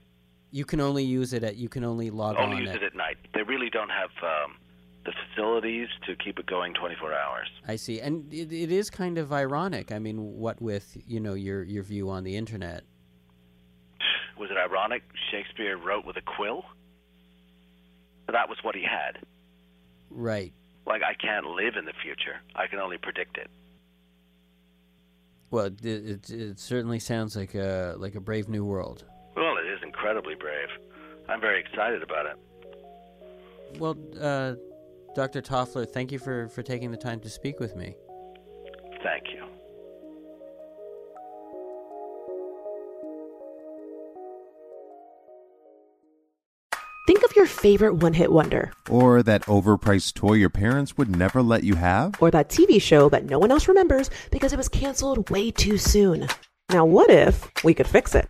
You 0.51 0.65
can 0.65 0.79
only 0.81 1.03
use 1.03 1.33
it 1.33 1.43
at 1.43 1.57
you 1.57 1.69
can 1.69 1.83
only 1.83 2.09
log 2.09 2.37
Only 2.37 2.57
on 2.57 2.61
use 2.61 2.69
at, 2.71 2.77
it 2.77 2.83
at 2.83 2.95
night. 2.95 3.17
They 3.33 3.43
really 3.43 3.69
don't 3.69 3.89
have 3.89 4.09
um, 4.23 4.55
the 5.05 5.13
facilities 5.13 5.87
to 6.05 6.15
keep 6.15 6.37
it 6.39 6.45
going 6.45 6.73
24 6.73 7.13
hours. 7.13 7.47
I 7.67 7.75
see, 7.75 7.99
and 7.99 8.31
it, 8.33 8.51
it 8.51 8.71
is 8.71 8.89
kind 8.89 9.17
of 9.17 9.33
ironic. 9.33 9.91
I 9.91 9.99
mean, 9.99 10.37
what 10.37 10.61
with 10.61 10.97
you 11.07 11.19
know 11.19 11.33
your 11.33 11.63
your 11.63 11.83
view 11.83 12.09
on 12.09 12.23
the 12.23 12.35
internet. 12.35 12.83
Was 14.37 14.49
it 14.49 14.57
ironic? 14.57 15.03
Shakespeare 15.31 15.77
wrote 15.77 16.05
with 16.05 16.17
a 16.17 16.21
quill? 16.21 16.63
That 18.31 18.49
was 18.49 18.57
what 18.63 18.75
he 18.75 18.83
had. 18.83 19.19
Right. 20.09 20.53
Like, 20.85 21.03
I 21.03 21.13
can't 21.13 21.45
live 21.45 21.75
in 21.77 21.85
the 21.85 21.93
future. 22.01 22.41
I 22.55 22.67
can 22.67 22.79
only 22.79 22.97
predict 22.97 23.37
it. 23.37 23.49
Well, 25.51 25.65
it, 25.65 25.85
it, 25.85 26.29
it 26.29 26.59
certainly 26.59 26.99
sounds 26.99 27.35
like 27.35 27.55
a 27.55 27.95
like 27.97 28.15
a 28.15 28.21
brave 28.21 28.47
new 28.47 28.63
world. 28.63 29.03
Well, 29.35 29.57
it 29.57 29.67
is 29.67 29.79
incredibly 29.83 30.35
brave. 30.35 30.69
I'm 31.27 31.41
very 31.41 31.59
excited 31.59 32.01
about 32.03 32.25
it. 32.25 32.37
Well, 33.77 33.97
uh, 34.19 34.55
Dr. 35.13 35.41
Toffler, 35.41 35.85
thank 35.89 36.11
you 36.11 36.19
for, 36.19 36.47
for 36.49 36.63
taking 36.63 36.91
the 36.91 36.97
time 36.97 37.19
to 37.21 37.29
speak 37.29 37.59
with 37.59 37.75
me. 37.75 37.95
Thank 39.03 39.25
you. 39.33 39.43
Think 47.07 47.23
of 47.23 47.35
your 47.35 47.47
favorite 47.47 47.95
one 47.95 48.13
hit 48.13 48.31
wonder, 48.31 48.71
Or 48.89 49.23
that 49.23 49.41
overpriced 49.43 50.13
toy 50.13 50.33
your 50.33 50.49
parents 50.51 50.97
would 50.97 51.13
never 51.13 51.41
let 51.41 51.63
you 51.63 51.75
have? 51.75 52.15
or 52.21 52.29
that 52.31 52.49
TV 52.49 52.81
show 52.81 53.09
that 53.09 53.25
no 53.25 53.39
one 53.39 53.51
else 53.51 53.67
remembers 53.67 54.09
because 54.31 54.53
it 54.53 54.57
was 54.57 54.69
canceled 54.69 55.29
way 55.29 55.51
too 55.51 55.77
soon. 55.77 56.27
Now, 56.69 56.85
what 56.85 57.09
if 57.09 57.49
we 57.63 57.73
could 57.73 57.87
fix 57.87 58.15
it? 58.15 58.29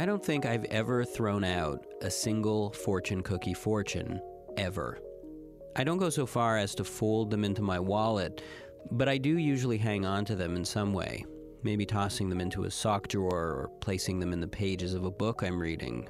I 0.00 0.06
don't 0.06 0.24
think 0.24 0.46
I've 0.46 0.64
ever 0.64 1.04
thrown 1.04 1.44
out 1.44 1.84
a 2.00 2.10
single 2.10 2.72
fortune 2.72 3.22
cookie 3.22 3.52
fortune, 3.52 4.18
ever. 4.56 4.98
I 5.76 5.84
don't 5.84 5.98
go 5.98 6.08
so 6.08 6.24
far 6.24 6.56
as 6.56 6.74
to 6.76 6.84
fold 6.84 7.30
them 7.30 7.44
into 7.44 7.60
my 7.60 7.78
wallet, 7.78 8.40
but 8.92 9.10
I 9.10 9.18
do 9.18 9.36
usually 9.36 9.76
hang 9.76 10.06
on 10.06 10.24
to 10.24 10.34
them 10.34 10.56
in 10.56 10.64
some 10.64 10.94
way, 10.94 11.26
maybe 11.62 11.84
tossing 11.84 12.30
them 12.30 12.40
into 12.40 12.64
a 12.64 12.70
sock 12.70 13.08
drawer 13.08 13.52
or 13.52 13.70
placing 13.82 14.20
them 14.20 14.32
in 14.32 14.40
the 14.40 14.48
pages 14.48 14.94
of 14.94 15.04
a 15.04 15.10
book 15.10 15.42
I'm 15.42 15.60
reading. 15.60 16.08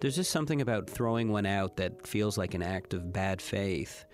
There's 0.00 0.16
just 0.16 0.30
something 0.30 0.62
about 0.62 0.88
throwing 0.88 1.30
one 1.30 1.44
out 1.44 1.76
that 1.76 2.06
feels 2.06 2.38
like 2.38 2.54
an 2.54 2.62
act 2.62 2.94
of 2.94 3.12
bad 3.12 3.42
faith, 3.42 4.06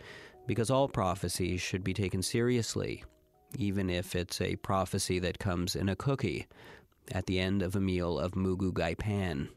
because 0.49 0.71
all 0.71 0.89
prophecies 0.89 1.61
should 1.61 1.85
be 1.85 1.95
taken 1.95 2.21
seriously, 2.21 3.05
even 3.57 3.91
if 3.91 4.17
it's 4.17 4.41
a 4.41 4.57
prophecy 4.57 5.21
that 5.21 5.39
comes 5.39 5.77
in 5.77 5.89
a 5.89 5.95
cookie 5.95 6.49
at 7.13 7.27
the 7.27 7.39
end 7.39 7.63
of 7.63 7.75
a 7.75 7.81
meal 7.81 8.19
of 8.19 8.37
moo 8.37 8.57
goo 8.57 8.73
gai 8.73 8.95
pan. 8.95 9.49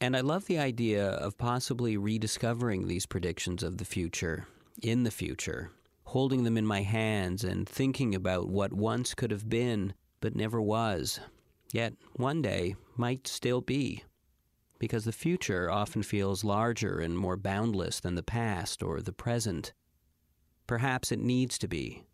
And 0.00 0.16
I 0.16 0.20
love 0.20 0.46
the 0.46 0.58
idea 0.58 1.08
of 1.08 1.38
possibly 1.38 1.96
rediscovering 1.96 2.86
these 2.86 3.06
predictions 3.06 3.62
of 3.62 3.78
the 3.78 3.84
future, 3.84 4.46
in 4.80 5.02
the 5.02 5.10
future, 5.10 5.72
holding 6.04 6.44
them 6.44 6.56
in 6.56 6.64
my 6.64 6.82
hands 6.82 7.42
and 7.42 7.68
thinking 7.68 8.14
about 8.14 8.48
what 8.48 8.72
once 8.72 9.14
could 9.14 9.30
have 9.30 9.48
been, 9.48 9.94
but 10.20 10.36
never 10.36 10.62
was, 10.62 11.18
yet 11.72 11.94
one 12.14 12.42
day 12.42 12.76
might 12.96 13.26
still 13.26 13.60
be. 13.60 14.04
Because 14.78 15.04
the 15.04 15.12
future 15.12 15.68
often 15.68 16.04
feels 16.04 16.44
larger 16.44 17.00
and 17.00 17.18
more 17.18 17.36
boundless 17.36 17.98
than 17.98 18.14
the 18.14 18.22
past 18.22 18.82
or 18.82 19.00
the 19.00 19.12
present. 19.12 19.72
Perhaps 20.68 21.10
it 21.10 21.18
needs 21.18 21.58
to 21.58 21.66
be, 21.66 22.04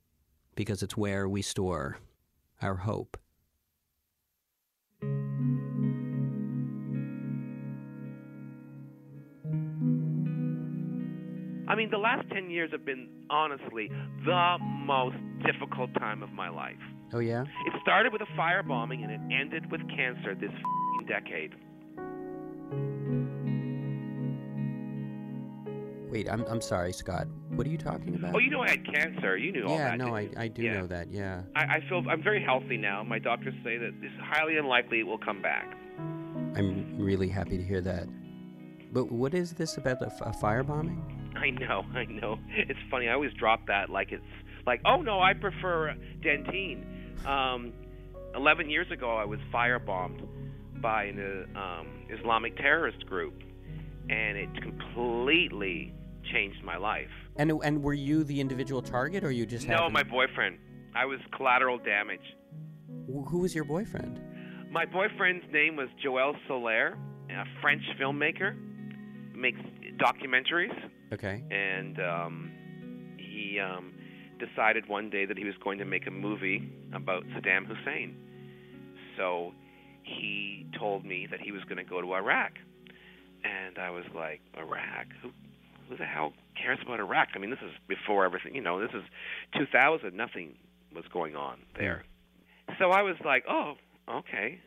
because 0.55 0.83
it's 0.83 0.97
where 0.97 1.29
we 1.29 1.43
store 1.43 1.99
our 2.63 2.77
hope. 2.77 3.19
I 11.67 11.75
mean, 11.75 11.91
the 11.91 11.99
last 11.99 12.29
10 12.31 12.51
years 12.51 12.71
have 12.73 12.85
been 12.85 13.09
honestly 13.31 13.91
the 14.27 14.57
most 14.61 15.17
difficult 15.47 15.93
time 15.95 16.23
of 16.23 16.31
my 16.33 16.49
life. 16.49 16.77
Oh, 17.13 17.21
yeah? 17.21 17.43
It 17.67 17.73
started 17.83 18.13
with 18.13 18.23
a 18.23 18.27
firebombing 18.39 19.03
and 19.03 19.11
it 19.11 19.21
ended 19.35 19.71
with 19.71 19.81
cancer 19.89 20.35
this 20.35 20.51
fing 20.51 21.07
decade. 21.09 21.53
Wait, 26.11 26.29
I'm, 26.31 26.45
I'm 26.45 26.61
sorry, 26.61 26.93
Scott. 26.93 27.27
What 27.51 27.67
are 27.67 27.71
you 27.71 27.79
talking 27.79 28.15
about? 28.15 28.35
Oh, 28.37 28.39
you 28.39 28.51
know 28.51 28.61
I 28.61 28.71
had 28.71 28.85
cancer. 28.87 29.37
You 29.37 29.51
knew 29.51 29.65
all 29.67 29.77
that. 29.77 29.99
yeah, 29.99 30.05
no, 30.05 30.15
I. 30.15 30.29
I 30.37 30.47
do 30.49 30.63
Yeah. 30.63 30.75
know 30.81 30.87
that, 30.87 31.11
yeah. 31.11 31.43
I, 31.57 31.77
I 31.77 31.81
feel 31.89 32.05
I'm 32.09 32.23
very 32.23 32.43
healthy 32.43 32.77
now. 32.77 33.03
My 33.03 33.19
doctors 33.19 33.55
say 33.65 33.79
that 33.79 33.91
it's 34.01 34.15
highly 34.23 34.57
unlikely 34.57 35.01
it 35.01 35.07
will 35.07 35.19
come 35.19 35.43
back. 35.43 35.77
I'm 36.57 36.99
really 37.01 37.29
happy 37.29 37.57
to 37.57 37.65
hear 37.65 37.81
that. 37.81 38.07
But 38.93 39.11
what 39.11 39.35
is 39.35 39.55
this 39.55 39.77
about 39.77 40.03
a, 40.03 40.07
f- 40.07 40.21
a 40.21 40.31
firebombing? 40.31 41.01
I 41.41 41.51
know, 41.51 41.85
I 41.95 42.05
know. 42.05 42.39
It's 42.49 42.79
funny. 42.91 43.09
I 43.09 43.13
always 43.15 43.33
drop 43.35 43.67
that 43.67 43.91
like 43.91 44.13
it's 44.13 44.23
like, 44.67 44.81
oh 44.85 45.01
no, 45.03 45.21
I 45.21 45.35
prefer 45.35 45.95
Dentyne. 46.23 47.27
Um, 47.27 47.73
Eleven 48.35 48.69
years 48.69 48.91
ago, 48.91 49.17
I 49.17 49.25
was 49.25 49.39
firebombed 49.53 50.27
by 50.83 51.05
an 51.05 51.47
uh, 51.55 51.59
um, 51.59 51.87
Islamic 52.11 52.57
terrorist 52.57 53.07
group, 53.07 53.35
and 54.11 54.37
it 54.37 54.49
completely 54.61 55.93
changed 56.33 56.63
my 56.65 56.77
life. 56.77 57.07
And 57.37 57.53
and 57.63 57.81
were 57.83 57.93
you 57.95 58.25
the 58.25 58.41
individual 58.41 58.83
target, 58.83 59.23
or 59.23 59.31
you 59.31 59.47
just 59.47 59.67
had 59.67 59.75
No, 59.75 59.77
happened- 59.85 59.95
my 59.95 60.03
boyfriend. 60.03 60.59
I 60.97 61.05
was 61.07 61.21
collateral 61.37 61.79
damage. 61.79 62.25
Who 63.07 63.39
was 63.39 63.55
your 63.55 63.65
boyfriend? 63.65 64.21
My 64.71 64.85
boyfriend's 64.85 65.45
name 65.53 65.77
was 65.77 65.89
Joel 66.03 66.35
Soler, 66.49 66.97
a 67.31 67.45
French 67.61 67.83
filmmaker, 68.01 68.57
makes 69.35 69.61
documentaries. 69.99 70.75
Okay. 71.13 71.43
and 71.51 72.01
um, 72.01 72.51
he 73.19 73.61
um, 73.61 73.93
decided 74.39 74.89
one 74.89 75.11
day 75.11 75.27
that 75.27 75.39
he 75.39 75.45
was 75.45 75.55
going 75.63 75.79
to 75.79 75.85
make 75.85 76.07
a 76.07 76.11
movie 76.11 76.71
about 76.93 77.25
Saddam 77.29 77.67
Hussein. 77.67 78.17
So 79.17 79.53
he 80.03 80.67
told 80.79 81.05
me 81.05 81.27
that 81.31 81.41
he 81.41 81.53
was 81.53 81.63
going 81.65 81.79
to 81.79 81.85
go 81.85 82.01
to 82.01 82.15
Iraq. 82.15 82.53
And 83.45 83.79
I 83.79 83.91
was 83.91 84.05
like, 84.15 84.41
Iraq? 84.57 85.07
Who, 85.23 85.31
who 85.89 85.97
the 85.97 86.05
hell 86.05 86.33
cares 86.61 86.79
about 86.83 86.99
Iraq? 87.01 87.29
I 87.35 87.39
mean, 87.39 87.51
this 87.51 87.61
is 87.65 87.73
before 87.89 88.25
everything, 88.25 88.55
you 88.55 88.63
know, 88.63 88.81
this 88.81 88.95
is 88.95 89.03
2000. 89.59 90.17
Nothing 90.17 90.55
was 90.95 91.05
going 91.13 91.37
on 91.37 91.59
there. 91.79 92.05
So 92.79 92.91
I 92.91 93.03
was 93.03 93.17
like, 93.25 93.45
oh, 93.49 93.75
okay. 94.11 94.61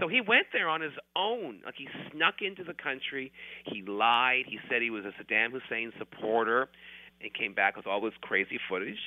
So 0.00 0.08
he 0.08 0.20
went 0.20 0.48
there 0.52 0.68
on 0.68 0.80
his 0.80 0.92
own. 1.16 1.60
Like 1.64 1.74
he 1.76 1.88
snuck 2.12 2.36
into 2.40 2.64
the 2.64 2.74
country. 2.74 3.32
He 3.64 3.82
lied. 3.82 4.44
He 4.46 4.58
said 4.68 4.82
he 4.82 4.90
was 4.90 5.04
a 5.04 5.12
Saddam 5.22 5.52
Hussein 5.52 5.92
supporter 5.98 6.68
and 7.20 7.32
came 7.32 7.54
back 7.54 7.76
with 7.76 7.86
all 7.86 8.00
this 8.00 8.12
crazy 8.20 8.58
footage. 8.68 8.98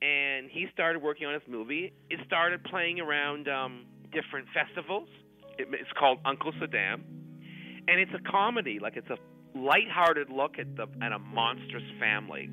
And 0.00 0.48
he 0.50 0.66
started 0.72 1.02
working 1.02 1.26
on 1.26 1.34
his 1.34 1.42
movie. 1.48 1.92
It 2.10 2.20
started 2.26 2.62
playing 2.64 3.00
around 3.00 3.48
um, 3.48 3.86
different 4.12 4.46
festivals. 4.54 5.08
It, 5.58 5.68
it's 5.72 5.90
called 5.98 6.18
Uncle 6.24 6.52
Saddam, 6.52 7.02
and 7.88 7.98
it's 7.98 8.12
a 8.14 8.30
comedy. 8.30 8.78
Like 8.80 8.96
it's 8.96 9.10
a 9.10 9.58
lighthearted 9.58 10.30
look 10.30 10.58
at 10.58 10.76
the 10.76 10.86
at 11.02 11.12
a 11.12 11.18
monstrous 11.18 11.82
family. 11.98 12.48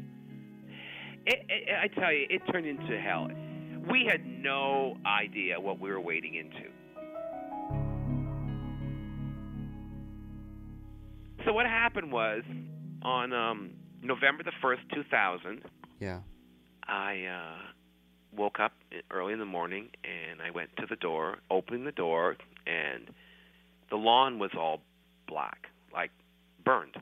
It, 1.27 1.39
it, 1.49 1.69
I 1.83 1.87
tell 1.99 2.11
you, 2.11 2.25
it 2.29 2.41
turned 2.51 2.65
into 2.65 2.99
hell. 2.99 3.29
We 3.91 4.07
had 4.09 4.25
no 4.25 4.97
idea 5.05 5.59
what 5.59 5.79
we 5.79 5.91
were 5.91 5.99
wading 5.99 6.35
into. 6.35 6.74
So 11.45 11.53
what 11.53 11.67
happened 11.67 12.11
was 12.11 12.41
on 13.03 13.31
um, 13.31 13.71
November 14.01 14.43
the 14.43 14.51
first, 14.61 14.81
two 14.93 15.03
thousand. 15.09 15.61
Yeah. 15.99 16.19
I 16.87 17.25
uh, 17.25 17.67
woke 18.35 18.59
up 18.59 18.73
early 19.11 19.33
in 19.33 19.39
the 19.39 19.45
morning 19.45 19.89
and 20.03 20.41
I 20.41 20.51
went 20.51 20.69
to 20.77 20.85
the 20.89 20.95
door, 20.95 21.37
opened 21.49 21.85
the 21.85 21.91
door, 21.91 22.35
and 22.67 23.07
the 23.89 23.95
lawn 23.95 24.39
was 24.39 24.51
all 24.57 24.81
black, 25.27 25.67
like 25.93 26.11
burned. 26.63 26.95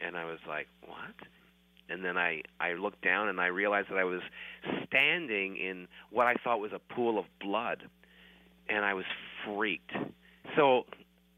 And 0.00 0.16
I 0.16 0.24
was 0.24 0.38
like, 0.48 0.68
"What?" 0.86 1.14
And 1.88 2.04
then 2.04 2.16
I 2.16 2.42
I 2.60 2.74
looked 2.74 3.02
down 3.02 3.28
and 3.28 3.40
I 3.40 3.46
realized 3.46 3.90
that 3.90 3.98
I 3.98 4.04
was 4.04 4.20
standing 4.86 5.56
in 5.56 5.88
what 6.10 6.26
I 6.26 6.34
thought 6.44 6.60
was 6.60 6.72
a 6.72 6.94
pool 6.94 7.18
of 7.18 7.24
blood, 7.40 7.82
and 8.68 8.84
I 8.84 8.94
was 8.94 9.04
freaked. 9.44 9.92
So 10.56 10.84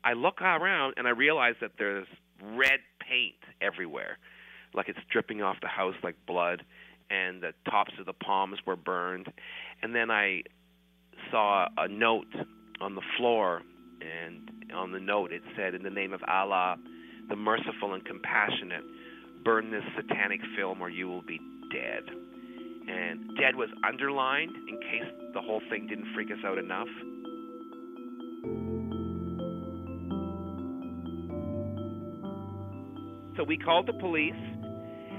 I 0.03 0.13
look 0.13 0.43
around 0.43 0.95
and 0.99 1.07
I 1.07 1.11
realize 1.11 1.55
that 1.61 1.73
there's 1.79 2.07
red 2.55 2.81
paint 3.01 3.37
everywhere, 3.61 4.19
like 4.75 4.89
it's 4.89 4.99
dripping 5.11 5.43
off 5.43 5.57
the 5.61 5.69
house 5.69 5.95
like 6.03 6.17
blood, 6.27 6.65
and 7.11 7.43
the 7.43 7.53
tops 7.71 7.93
of 7.99 8.07
the 8.07 8.13
palms 8.13 8.59
were 8.67 8.77
burned. 8.77 9.33
And 9.83 9.95
then 9.95 10.11
I 10.11 10.43
saw 11.31 11.69
a 11.77 11.89
note 11.89 12.35
on 12.81 12.95
the 12.95 13.03
floor, 13.17 13.63
and 14.01 14.73
on 14.75 14.93
the 14.93 15.01
note 15.01 15.33
it 15.33 15.43
said, 15.57 15.75
"In 15.75 15.83
the 15.83 15.91
name 15.91 16.13
of 16.13 16.23
Allah, 16.25 16.79
the 17.29 17.37
Merciful 17.37 17.95
and 17.95 18.05
Compassionate, 18.05 18.85
burn 19.45 19.71
this 19.71 19.85
satanic 19.97 20.41
film, 20.57 20.81
or 20.81 20.91
you 20.91 21.09
will 21.09 21.23
be 21.23 21.41
dead." 21.71 22.11
And 22.87 23.37
dead 23.37 23.57
was 23.57 23.71
underlined 23.83 24.55
in 24.69 24.79
case 24.81 25.11
the 25.33 25.41
whole 25.41 25.61
thing 25.71 25.87
didn't 25.87 26.13
freak 26.15 26.31
us 26.31 26.45
out 26.45 26.59
enough. 26.59 26.89
So 33.37 33.45
we 33.45 33.57
called 33.57 33.87
the 33.87 33.95
police, 33.95 34.33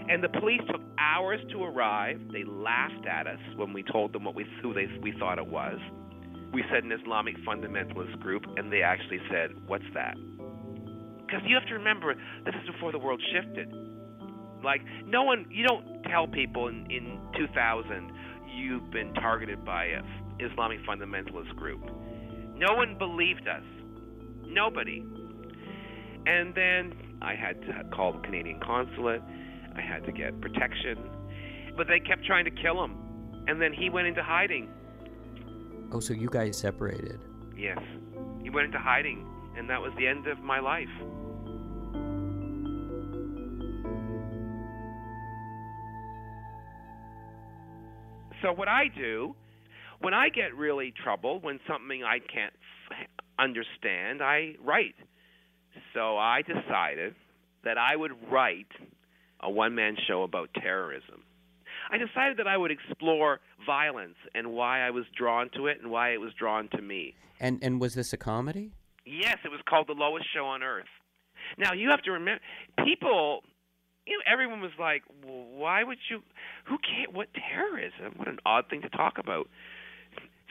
and 0.07 0.23
the 0.23 0.29
police 0.39 0.61
took 0.71 0.81
hours 0.99 1.39
to 1.51 1.63
arrive. 1.63 2.19
They 2.31 2.43
laughed 2.43 3.05
at 3.05 3.27
us 3.27 3.39
when 3.55 3.73
we 3.73 3.83
told 3.83 4.13
them 4.13 4.23
what 4.23 4.35
we 4.35 4.45
who 4.61 4.73
they 4.73 4.87
we 5.01 5.13
thought 5.19 5.37
it 5.37 5.47
was. 5.47 5.79
We 6.53 6.63
said 6.71 6.83
an 6.83 6.91
Islamic 6.91 7.35
fundamentalist 7.45 8.19
group, 8.19 8.43
and 8.55 8.71
they 8.71 8.81
actually 8.81 9.19
said, 9.29 9.51
"What's 9.67 9.85
that?" 9.93 10.15
Because 11.25 11.41
you 11.47 11.55
have 11.55 11.67
to 11.67 11.73
remember, 11.73 12.13
this 12.45 12.53
is 12.55 12.71
before 12.71 12.91
the 12.91 12.99
world 12.99 13.21
shifted. 13.33 13.73
Like 14.63 14.81
no 15.05 15.23
one, 15.23 15.45
you 15.49 15.65
don't 15.67 16.03
tell 16.03 16.27
people 16.27 16.67
in 16.67 16.85
in 16.89 17.19
2000 17.37 18.11
you've 18.55 18.89
been 18.91 19.13
targeted 19.15 19.65
by 19.65 19.85
a 19.85 20.01
Islamic 20.39 20.79
fundamentalist 20.87 21.55
group. 21.55 21.81
No 22.55 22.75
one 22.75 22.97
believed 22.97 23.47
us. 23.47 23.63
Nobody. 24.45 25.03
And 26.25 26.55
then 26.55 26.93
I 27.25 27.33
had 27.33 27.59
to 27.63 27.83
call 27.91 28.13
the 28.13 28.19
Canadian 28.19 28.59
consulate. 28.59 29.21
I 29.75 29.81
had 29.81 30.05
to 30.05 30.11
get 30.11 30.39
protection. 30.39 31.09
But 31.75 31.87
they 31.87 31.99
kept 31.99 32.23
trying 32.23 32.45
to 32.45 32.51
kill 32.51 32.83
him. 32.83 33.43
And 33.47 33.59
then 33.59 33.73
he 33.73 33.89
went 33.89 34.07
into 34.07 34.21
hiding. 34.21 34.69
Oh, 35.91 35.99
so 35.99 36.13
you 36.13 36.29
guys 36.29 36.55
separated? 36.55 37.19
Yes. 37.57 37.79
He 38.43 38.51
went 38.51 38.67
into 38.67 38.77
hiding. 38.77 39.27
And 39.57 39.67
that 39.71 39.81
was 39.81 39.91
the 39.97 40.05
end 40.05 40.27
of 40.27 40.39
my 40.39 40.59
life. 40.59 40.87
So, 48.43 48.53
what 48.53 48.67
I 48.67 48.89
do, 48.95 49.35
when 50.01 50.13
I 50.13 50.29
get 50.29 50.55
really 50.55 50.93
troubled, 51.03 51.41
when 51.43 51.59
something 51.67 52.03
I 52.03 52.19
can't 52.19 52.53
understand, 53.39 54.21
I 54.21 54.53
write. 54.63 54.93
So 55.93 56.17
I 56.17 56.41
decided 56.41 57.15
that 57.63 57.77
I 57.77 57.95
would 57.95 58.11
write 58.31 58.71
a 59.39 59.49
one 59.49 59.75
man 59.75 59.95
show 60.07 60.23
about 60.23 60.49
terrorism. 60.53 61.23
I 61.91 61.97
decided 61.97 62.37
that 62.37 62.47
I 62.47 62.57
would 62.57 62.71
explore 62.71 63.39
violence 63.65 64.15
and 64.33 64.53
why 64.53 64.81
I 64.81 64.89
was 64.91 65.05
drawn 65.17 65.49
to 65.55 65.67
it 65.67 65.79
and 65.81 65.91
why 65.91 66.13
it 66.13 66.19
was 66.19 66.33
drawn 66.33 66.67
to 66.69 66.81
me. 66.81 67.13
And 67.39 67.59
and 67.61 67.79
was 67.79 67.93
this 67.93 68.13
a 68.13 68.17
comedy? 68.17 68.71
Yes, 69.05 69.37
it 69.45 69.49
was 69.51 69.61
called 69.69 69.87
The 69.87 69.93
Lowest 69.93 70.25
Show 70.33 70.45
on 70.45 70.63
Earth. 70.63 70.85
Now, 71.57 71.73
you 71.73 71.89
have 71.89 72.01
to 72.03 72.11
remember, 72.11 72.41
people, 72.83 73.43
you 74.07 74.17
know, 74.17 74.23
everyone 74.31 74.61
was 74.61 74.71
like, 74.79 75.03
well, 75.23 75.45
why 75.53 75.83
would 75.83 75.99
you, 76.09 76.21
who 76.65 76.77
can't, 76.79 77.13
what 77.13 77.27
terrorism? 77.33 78.13
What 78.15 78.27
an 78.27 78.39
odd 78.45 78.65
thing 78.69 78.81
to 78.81 78.89
talk 78.89 79.19
about. 79.19 79.47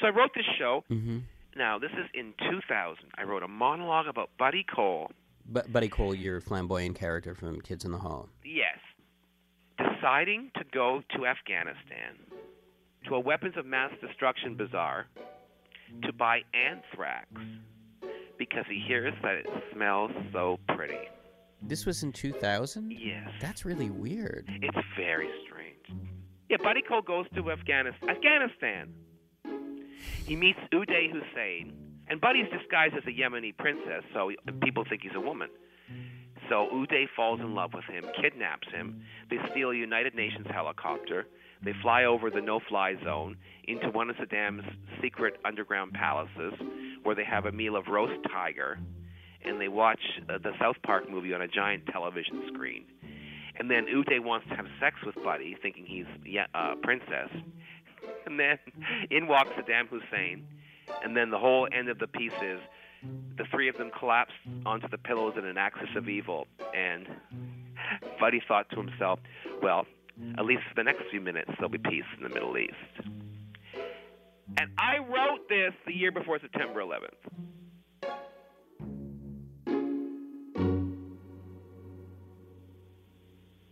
So 0.00 0.06
I 0.06 0.10
wrote 0.10 0.30
this 0.37 0.44
show. 0.56 0.84
Mm-hmm. 0.90 1.18
Now, 1.56 1.78
this 1.78 1.90
is 1.92 2.06
in 2.14 2.34
2000. 2.50 3.04
I 3.16 3.22
wrote 3.22 3.42
a 3.42 3.48
monologue 3.48 4.06
about 4.06 4.30
Buddy 4.38 4.64
Cole. 4.64 5.10
But 5.46 5.72
Buddy 5.72 5.88
Cole, 5.88 6.14
your 6.14 6.40
flamboyant 6.40 6.96
character 6.96 7.34
from 7.34 7.60
Kids 7.60 7.84
in 7.84 7.92
the 7.92 7.98
Hall. 7.98 8.28
Yes. 8.44 8.78
Deciding 9.78 10.50
to 10.56 10.64
go 10.72 11.02
to 11.16 11.26
Afghanistan, 11.26 12.16
to 13.08 13.14
a 13.14 13.20
weapons 13.20 13.54
of 13.56 13.66
mass 13.66 13.92
destruction 14.00 14.56
bazaar, 14.56 15.06
to 16.02 16.12
buy 16.12 16.40
anthrax 16.54 17.28
because 18.38 18.64
he 18.68 18.82
hears 18.86 19.14
that 19.22 19.34
it 19.34 19.46
smells 19.72 20.10
so 20.32 20.58
pretty. 20.68 21.08
This 21.62 21.86
was 21.86 22.02
in 22.02 22.12
2000? 22.12 22.90
Yes. 22.90 23.28
That's 23.40 23.64
really 23.64 23.90
weird. 23.90 24.48
It's 24.60 24.76
very 24.96 25.28
strange. 25.46 26.00
Yeah, 26.48 26.58
Buddy 26.62 26.82
Cole 26.82 27.02
goes 27.02 27.26
to 27.34 27.50
Afghanistan. 27.50 28.10
Afghanistan. 28.10 28.92
He 30.26 30.36
meets 30.36 30.58
Uday 30.72 31.10
Hussein, 31.10 31.72
and 32.08 32.20
Buddy's 32.20 32.50
disguised 32.50 32.94
as 32.94 33.04
a 33.06 33.10
Yemeni 33.10 33.56
princess, 33.56 34.02
so 34.12 34.30
people 34.62 34.84
think 34.88 35.02
he's 35.02 35.14
a 35.14 35.20
woman. 35.20 35.48
So 36.48 36.68
Uday 36.72 37.06
falls 37.16 37.40
in 37.40 37.54
love 37.54 37.72
with 37.72 37.84
him, 37.84 38.04
kidnaps 38.20 38.68
him. 38.70 39.02
They 39.30 39.38
steal 39.50 39.70
a 39.70 39.74
United 39.74 40.14
Nations 40.14 40.46
helicopter. 40.50 41.26
They 41.62 41.72
fly 41.80 42.04
over 42.04 42.30
the 42.30 42.42
no-fly 42.42 42.96
zone 43.02 43.36
into 43.66 43.88
one 43.88 44.10
of 44.10 44.16
Saddam's 44.16 44.64
secret 45.00 45.38
underground 45.44 45.94
palaces, 45.94 46.52
where 47.02 47.14
they 47.14 47.24
have 47.24 47.46
a 47.46 47.52
meal 47.52 47.76
of 47.76 47.86
roast 47.86 48.20
tiger, 48.30 48.78
and 49.42 49.60
they 49.60 49.68
watch 49.68 50.00
uh, 50.28 50.36
the 50.38 50.52
South 50.60 50.76
Park 50.82 51.08
movie 51.08 51.32
on 51.32 51.40
a 51.40 51.48
giant 51.48 51.86
television 51.86 52.42
screen. 52.52 52.84
And 53.58 53.70
then 53.70 53.86
Uday 53.86 54.22
wants 54.22 54.48
to 54.48 54.56
have 54.56 54.66
sex 54.80 54.96
with 55.06 55.14
Buddy, 55.24 55.56
thinking 55.62 55.86
he's 55.86 56.06
yeah, 56.26 56.46
uh, 56.54 56.74
princess. 56.82 57.30
And 58.26 58.38
then 58.38 58.58
in 59.10 59.26
walks 59.26 59.50
Saddam 59.50 59.88
Hussein, 59.88 60.46
and 61.02 61.16
then 61.16 61.30
the 61.30 61.38
whole 61.38 61.68
end 61.72 61.88
of 61.88 61.98
the 61.98 62.06
piece 62.06 62.32
is 62.42 62.60
the 63.37 63.44
three 63.50 63.68
of 63.68 63.76
them 63.76 63.90
collapse 63.98 64.32
onto 64.64 64.88
the 64.88 64.98
pillows 64.98 65.34
in 65.37 65.44
an 65.44 65.58
axis 65.58 65.88
of 65.96 66.08
evil. 66.08 66.46
And 66.74 67.06
Buddy 68.18 68.40
thought 68.46 68.70
to 68.70 68.76
himself, 68.76 69.18
well, 69.62 69.87
at 70.38 70.44
least 70.44 70.62
for 70.68 70.74
the 70.76 70.84
next 70.84 71.02
few 71.10 71.20
minutes, 71.20 71.50
there'll 71.56 71.68
be 71.68 71.78
peace 71.78 72.04
in 72.16 72.22
the 72.22 72.28
Middle 72.28 72.56
East. 72.56 72.74
And 74.56 74.70
I 74.78 74.98
wrote 74.98 75.48
this 75.48 75.72
the 75.87 75.94
year 75.94 76.12
before 76.12 76.38
September 76.38 76.80
11th. 76.80 77.10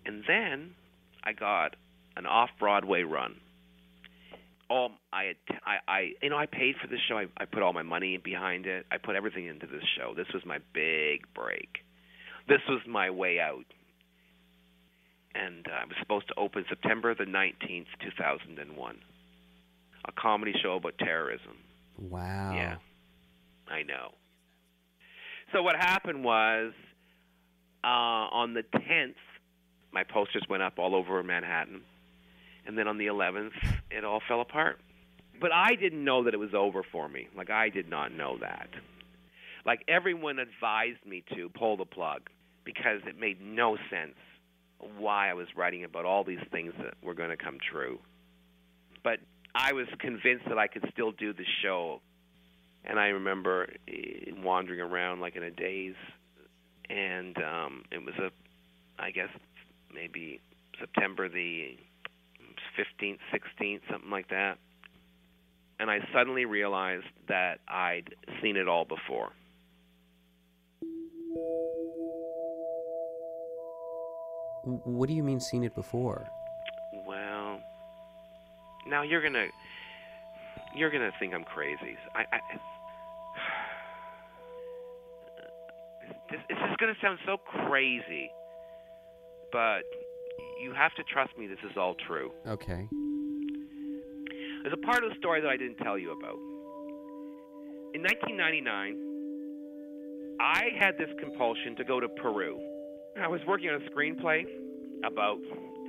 And 0.05 0.25
then 0.27 0.75
I 1.23 1.33
got 1.33 1.77
an 2.17 2.27
off 2.27 2.51
Broadway 2.59 3.03
run. 3.03 3.37
All 4.73 4.89
I 5.13 5.23
had, 5.31 5.37
I, 5.73 5.77
I, 5.97 6.01
you 6.23 6.31
know, 6.31 6.39
I 6.39 6.47
paid 6.47 6.75
for 6.81 6.89
this 6.89 7.01
show. 7.09 7.17
I, 7.19 7.27
I 7.37 7.45
put 7.45 7.63
all 7.63 7.75
my 7.75 7.83
money 7.83 8.17
behind 8.17 8.65
it. 8.67 8.87
I 8.91 8.97
put 8.97 9.15
everything 9.17 9.47
into 9.47 9.67
this 9.67 9.85
show. 9.97 10.15
This 10.17 10.29
was 10.33 10.43
my 10.47 10.59
big 10.73 11.19
break. 11.35 11.71
This 12.49 12.63
was 12.69 12.81
my 12.87 13.11
way 13.11 13.35
out. 13.39 13.67
and 15.35 15.67
uh, 15.67 15.83
it 15.83 15.89
was 15.89 15.97
supposed 16.01 16.29
to 16.29 16.35
open 16.39 16.65
September 16.69 17.15
the 17.15 17.25
19th, 17.25 17.87
2001. 18.01 18.97
A 20.05 20.13
comedy 20.13 20.53
show 20.63 20.75
about 20.77 20.95
terrorism. 20.99 21.57
Wow. 21.99 22.53
Yeah, 22.55 22.77
I 23.69 23.83
know. 23.83 24.09
So 25.53 25.63
what 25.63 25.77
happened 25.77 26.25
was 26.25 26.73
uh, 27.85 27.87
on 27.87 28.55
the 28.55 28.65
10th, 28.75 29.21
my 29.93 30.05
posters 30.05 30.45
went 30.49 30.63
up 30.63 30.75
all 30.79 30.95
over 30.95 31.23
Manhattan, 31.23 31.83
and 32.67 32.77
then 32.77 32.89
on 32.89 32.99
the 32.99 33.07
11th, 33.07 33.53
it 33.91 34.05
all 34.05 34.21
fell 34.27 34.41
apart. 34.41 34.81
But 35.41 35.53
I 35.53 35.75
didn't 35.75 36.05
know 36.05 36.25
that 36.25 36.35
it 36.35 36.39
was 36.39 36.55
over 36.55 36.83
for 36.91 37.09
me. 37.09 37.29
Like 37.37 37.51
I 37.51 37.69
did 37.69 37.89
not 37.89 38.13
know 38.13 38.39
that. 38.41 38.69
Like 39.65 39.83
everyone 39.89 40.39
advised 40.39 41.05
me 41.07 41.25
to 41.35 41.49
pull 41.49 41.77
the 41.77 41.85
plug 41.85 42.31
because 42.65 43.01
it 43.07 43.19
made 43.19 43.41
no 43.41 43.77
sense 43.91 44.15
why 44.99 45.31
I 45.31 45.35
was 45.35 45.49
writing 45.57 45.85
about 45.85 46.05
all 46.05 46.25
these 46.25 46.45
things 46.51 46.73
that 46.79 46.95
were 47.03 47.15
going 47.15 47.31
to 47.31 47.37
come 47.37 47.59
true. 47.71 47.99
But 49.05 49.19
I 49.55 49.73
was 49.73 49.87
convinced 49.99 50.45
that 50.49 50.59
I 50.59 50.67
could 50.67 50.89
still 50.93 51.13
do 51.13 51.33
the 51.33 51.45
show. 51.63 52.01
And 52.85 52.99
I 52.99 53.09
remember 53.09 53.69
eh, 53.87 54.33
wandering 54.43 54.81
around 54.81 55.21
like 55.21 55.37
in 55.37 55.43
a 55.45 55.51
daze, 55.51 55.95
and 56.91 57.37
um, 57.39 57.85
it 57.93 58.05
was 58.05 58.15
a, 58.19 58.31
I 59.01 59.13
guess 59.13 59.29
maybe 59.95 60.41
September 60.81 61.29
the 61.29 61.77
15th, 62.79 63.19
16th, 63.33 63.81
something 63.91 64.11
like 64.11 64.29
that. 64.29 64.59
And 65.79 65.91
I 65.91 66.01
suddenly 66.13 66.45
realized 66.45 67.07
that 67.29 67.61
I'd 67.69 68.15
seen 68.41 68.57
it 68.57 68.69
all 68.69 68.85
before. 68.85 69.33
What 74.65 75.09
do 75.09 75.15
you 75.15 75.25
mean 75.25 75.41
seen 75.41 75.65
it 75.65 75.75
before? 75.75 76.29
Well, 77.07 77.61
now 78.87 79.03
you're 79.03 79.23
gonna 79.23 79.47
you're 80.75 80.91
gonna 80.91 81.11
think 81.19 81.35
I'm 81.35 81.43
crazy. 81.43 81.97
I, 82.15 82.21
I 82.21 82.39
this, 86.31 86.41
this 86.49 86.59
is 86.59 86.77
gonna 86.79 86.95
sound 87.03 87.19
so 87.27 87.39
crazy, 87.39 88.31
but 89.51 89.83
you 90.63 90.73
have 90.73 90.95
to 90.95 91.03
trust 91.03 91.37
me. 91.37 91.49
This 91.49 91.59
is 91.69 91.77
all 91.77 91.97
true. 92.07 92.31
Okay. 92.47 92.89
There's 94.63 94.73
a 94.73 94.87
part 94.87 95.03
of 95.03 95.11
the 95.11 95.17
story 95.19 95.41
that 95.41 95.51
I 95.51 95.57
didn't 95.57 95.79
tell 95.79 95.99
you 95.99 96.13
about. 96.13 96.39
In 97.95 98.01
1999, 98.01 100.39
I 100.41 100.69
had 100.79 100.97
this 100.97 101.11
compulsion 101.21 101.75
to 101.77 101.85
go 101.85 101.99
to 101.99 102.09
Peru. 102.09 102.61
I 103.21 103.29
was 103.29 103.41
working 103.47 103.71
on 103.71 103.83
a 103.83 103.91
screenplay 103.91 104.45
about 105.05 105.39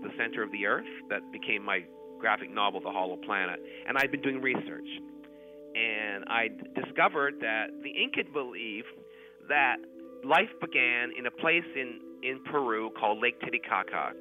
the 0.01 0.09
center 0.17 0.43
of 0.43 0.51
the 0.51 0.65
Earth 0.65 0.85
that 1.09 1.21
became 1.31 1.63
my 1.63 1.85
graphic 2.19 2.51
novel, 2.51 2.81
The 2.81 2.89
Hollow 2.89 3.17
Planet, 3.25 3.59
and 3.87 3.97
I'd 3.97 4.11
been 4.11 4.21
doing 4.21 4.41
research. 4.41 4.87
And 5.75 6.25
I 6.27 6.49
discovered 6.75 7.35
that 7.41 7.67
the 7.83 7.89
Incan 7.89 8.31
believe 8.33 8.83
that 9.49 9.77
life 10.23 10.49
began 10.59 11.11
in 11.17 11.25
a 11.25 11.31
place 11.31 11.63
in, 11.75 11.99
in 12.23 12.41
Peru 12.51 12.91
called 12.99 13.21
Lake 13.21 13.39
Titicaca. 13.39 14.13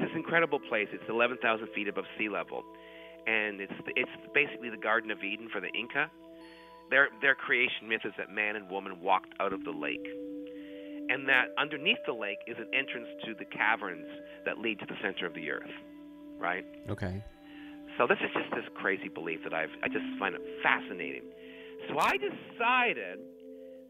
It's 0.00 0.08
this 0.08 0.16
incredible 0.16 0.60
place. 0.60 0.88
It's 0.92 1.04
11,000 1.08 1.68
feet 1.74 1.88
above 1.88 2.04
sea 2.16 2.28
level, 2.28 2.64
and 3.26 3.60
it's 3.60 3.72
it's 3.96 4.10
basically 4.32 4.70
the 4.70 4.80
Garden 4.80 5.10
of 5.10 5.22
Eden 5.22 5.48
for 5.52 5.60
the 5.60 5.68
Inca. 5.68 6.10
Their 6.88 7.08
their 7.20 7.34
creation 7.34 7.88
myth 7.88 8.00
is 8.04 8.12
that 8.16 8.30
man 8.30 8.56
and 8.56 8.70
woman 8.70 9.00
walked 9.00 9.34
out 9.40 9.52
of 9.52 9.62
the 9.64 9.70
lake, 9.70 10.06
and 11.10 11.28
that 11.28 11.52
underneath 11.58 12.00
the 12.06 12.14
lake 12.14 12.38
is 12.46 12.56
an 12.56 12.68
entrance 12.72 13.08
to 13.26 13.34
the 13.34 13.44
caverns 13.44 14.08
that 14.46 14.58
lead 14.58 14.78
to 14.80 14.86
the 14.86 14.96
center 15.02 15.26
of 15.26 15.34
the 15.34 15.50
earth. 15.50 15.74
Right. 16.38 16.64
Okay. 16.88 17.22
So 17.98 18.06
this 18.06 18.18
is 18.24 18.30
just 18.32 18.50
this 18.54 18.64
crazy 18.74 19.08
belief 19.08 19.40
that 19.44 19.52
I've 19.52 19.74
I 19.82 19.88
just 19.88 20.06
find 20.18 20.34
it 20.34 20.40
fascinating. 20.62 21.24
So 21.88 21.98
I 21.98 22.16
decided 22.16 23.20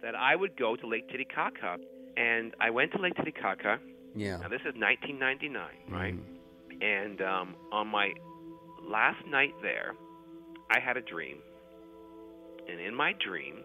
that 0.03 0.17
I 0.17 0.35
would 0.35 0.57
go 0.57 0.75
to 0.75 0.87
Lake 0.89 1.09
Titicaca, 1.09 1.79
and 2.17 2.53
I 2.61 2.71
went 2.71 2.91
to 2.93 2.99
Lake 2.99 3.15
Titicaca. 3.15 3.79
Yeah. 4.15 4.39
Now 4.39 4.49
this 4.49 4.61
is 4.61 4.75
1999, 4.77 5.69
right? 5.89 6.15
And 6.81 7.21
um, 7.21 7.55
on 7.73 7.89
my 7.89 8.13
last 8.83 9.25
night 9.29 9.55
there, 9.63 9.95
I 10.71 10.81
had 10.81 10.97
a 10.97 11.03
dream, 11.03 11.39
and 12.69 12.81
in 12.81 12.95
my 12.95 13.13
dream, 13.25 13.61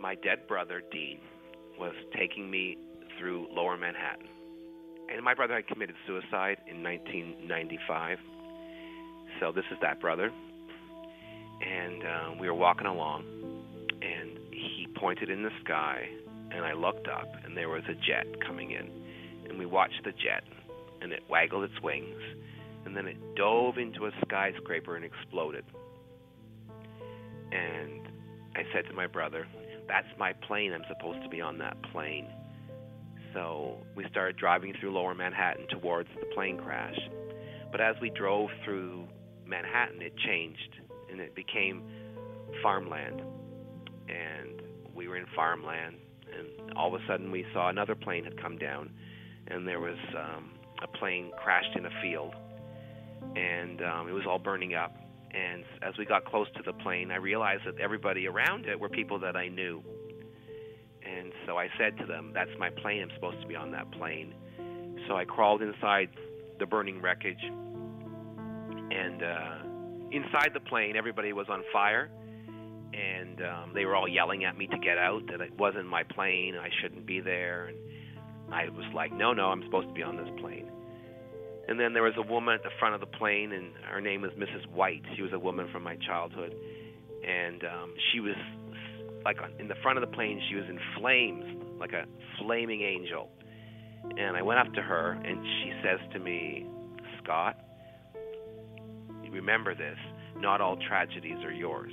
my 0.00 0.14
dead 0.16 0.46
brother 0.46 0.82
Dean 0.92 1.18
was 1.78 1.94
taking 2.16 2.50
me 2.50 2.76
through 3.18 3.46
Lower 3.52 3.76
Manhattan, 3.76 4.26
and 5.12 5.24
my 5.24 5.34
brother 5.34 5.54
had 5.54 5.66
committed 5.66 5.96
suicide 6.06 6.58
in 6.68 6.82
1995. 6.82 8.18
So 9.40 9.52
this 9.52 9.64
is 9.70 9.78
that 9.80 10.00
brother, 10.00 10.30
and 11.60 12.02
uh, 12.02 12.40
we 12.40 12.48
were 12.48 12.54
walking 12.54 12.86
along, 12.86 13.24
and 14.02 14.38
he 14.50 14.86
pointed 14.96 15.30
in 15.30 15.42
the 15.42 15.50
sky, 15.64 16.08
and 16.50 16.64
I 16.64 16.72
looked 16.72 17.08
up, 17.08 17.28
and 17.44 17.56
there 17.56 17.68
was 17.68 17.82
a 17.88 17.94
jet 17.94 18.26
coming 18.46 18.72
in, 18.72 18.90
and 19.58 19.66
we 19.66 19.66
watched 19.66 20.04
the 20.04 20.12
jet, 20.12 20.44
and 21.02 21.12
it 21.12 21.22
waggled 21.28 21.64
its 21.64 21.82
wings, 21.82 22.22
and 22.84 22.96
then 22.96 23.06
it 23.06 23.16
dove 23.34 23.76
into 23.76 24.06
a 24.06 24.10
skyscraper 24.24 24.94
and 24.94 25.04
exploded. 25.04 25.64
And 27.50 28.08
I 28.54 28.62
said 28.72 28.86
to 28.86 28.92
my 28.94 29.08
brother, 29.08 29.48
"That's 29.88 30.06
my 30.16 30.32
plane. 30.32 30.72
I'm 30.72 30.84
supposed 30.86 31.22
to 31.22 31.28
be 31.28 31.40
on 31.40 31.58
that 31.58 31.80
plane." 31.90 32.28
So 33.32 33.78
we 33.96 34.08
started 34.08 34.36
driving 34.36 34.74
through 34.74 34.92
Lower 34.92 35.14
Manhattan 35.14 35.66
towards 35.66 36.08
the 36.20 36.26
plane 36.26 36.56
crash. 36.56 36.98
But 37.72 37.80
as 37.80 37.96
we 38.00 38.10
drove 38.10 38.50
through 38.64 39.08
Manhattan, 39.44 40.00
it 40.02 40.16
changed 40.18 40.78
and 41.10 41.20
it 41.20 41.34
became 41.34 41.82
farmland. 42.62 43.22
And 44.08 44.62
we 44.94 45.08
were 45.08 45.16
in 45.16 45.26
farmland, 45.26 45.96
and 46.32 46.72
all 46.76 46.94
of 46.94 47.02
a 47.02 47.06
sudden 47.06 47.30
we 47.32 47.44
saw 47.52 47.68
another 47.68 47.94
plane 47.94 48.24
had 48.24 48.36
come 48.40 48.56
down, 48.56 48.90
and 49.50 49.66
there 49.66 49.80
was 49.80 49.98
um, 50.16 50.52
a 50.82 50.86
plane 50.98 51.30
crashed 51.42 51.76
in 51.76 51.86
a 51.86 51.90
field, 52.02 52.34
and 53.36 53.82
um, 53.82 54.08
it 54.08 54.12
was 54.12 54.24
all 54.28 54.38
burning 54.38 54.74
up. 54.74 54.94
And 55.32 55.64
as 55.82 55.94
we 55.98 56.06
got 56.06 56.24
close 56.24 56.46
to 56.56 56.62
the 56.64 56.72
plane, 56.72 57.10
I 57.10 57.16
realized 57.16 57.62
that 57.66 57.78
everybody 57.78 58.26
around 58.26 58.66
it 58.66 58.78
were 58.78 58.88
people 58.88 59.18
that 59.20 59.36
I 59.36 59.48
knew. 59.48 59.82
And 61.04 61.32
so 61.46 61.58
I 61.58 61.68
said 61.78 61.98
to 61.98 62.06
them, 62.06 62.32
That's 62.34 62.50
my 62.58 62.70
plane. 62.70 63.02
I'm 63.02 63.10
supposed 63.14 63.40
to 63.42 63.46
be 63.46 63.56
on 63.56 63.70
that 63.72 63.90
plane. 63.92 64.34
So 65.06 65.16
I 65.16 65.24
crawled 65.24 65.62
inside 65.62 66.08
the 66.58 66.66
burning 66.66 67.00
wreckage. 67.00 67.42
And 68.90 69.22
uh, 69.22 69.56
inside 70.10 70.50
the 70.54 70.60
plane, 70.60 70.96
everybody 70.96 71.32
was 71.32 71.46
on 71.48 71.62
fire. 71.72 72.10
And 72.94 73.42
um, 73.42 73.72
they 73.74 73.84
were 73.84 73.94
all 73.94 74.08
yelling 74.08 74.44
at 74.44 74.56
me 74.56 74.66
to 74.66 74.78
get 74.78 74.98
out, 74.98 75.22
that 75.30 75.40
it 75.40 75.52
wasn't 75.58 75.86
my 75.86 76.02
plane, 76.02 76.56
I 76.56 76.70
shouldn't 76.80 77.06
be 77.06 77.20
there. 77.20 77.66
And 77.66 77.76
I 78.52 78.68
was 78.68 78.86
like, 78.94 79.12
No, 79.12 79.32
no, 79.32 79.46
I'm 79.46 79.62
supposed 79.64 79.88
to 79.88 79.94
be 79.94 80.02
on 80.02 80.16
this 80.16 80.28
plane. 80.40 80.70
And 81.68 81.78
then 81.78 81.92
there 81.92 82.02
was 82.02 82.14
a 82.16 82.22
woman 82.22 82.54
at 82.54 82.62
the 82.62 82.70
front 82.78 82.94
of 82.94 83.00
the 83.00 83.18
plane, 83.18 83.52
and 83.52 83.72
her 83.90 84.00
name 84.00 84.22
was 84.22 84.30
Mrs. 84.32 84.66
White. 84.72 85.02
She 85.16 85.22
was 85.22 85.32
a 85.34 85.38
woman 85.38 85.68
from 85.70 85.82
my 85.82 85.96
childhood. 85.96 86.54
And 87.22 87.62
um, 87.64 87.94
she 88.10 88.20
was 88.20 88.36
like 89.24 89.36
in 89.58 89.68
the 89.68 89.74
front 89.82 89.98
of 89.98 90.08
the 90.08 90.14
plane, 90.14 90.40
she 90.48 90.54
was 90.54 90.64
in 90.68 90.78
flames, 90.98 91.44
like 91.78 91.92
a 91.92 92.06
flaming 92.38 92.80
angel. 92.80 93.28
And 94.16 94.36
I 94.36 94.42
went 94.42 94.60
up 94.60 94.72
to 94.74 94.80
her, 94.80 95.12
and 95.12 95.44
she 95.44 95.72
says 95.82 95.98
to 96.14 96.18
me, 96.18 96.66
Scott, 97.22 97.56
remember 99.30 99.74
this 99.74 99.98
not 100.40 100.60
all 100.60 100.76
tragedies 100.88 101.38
are 101.44 101.52
yours. 101.52 101.92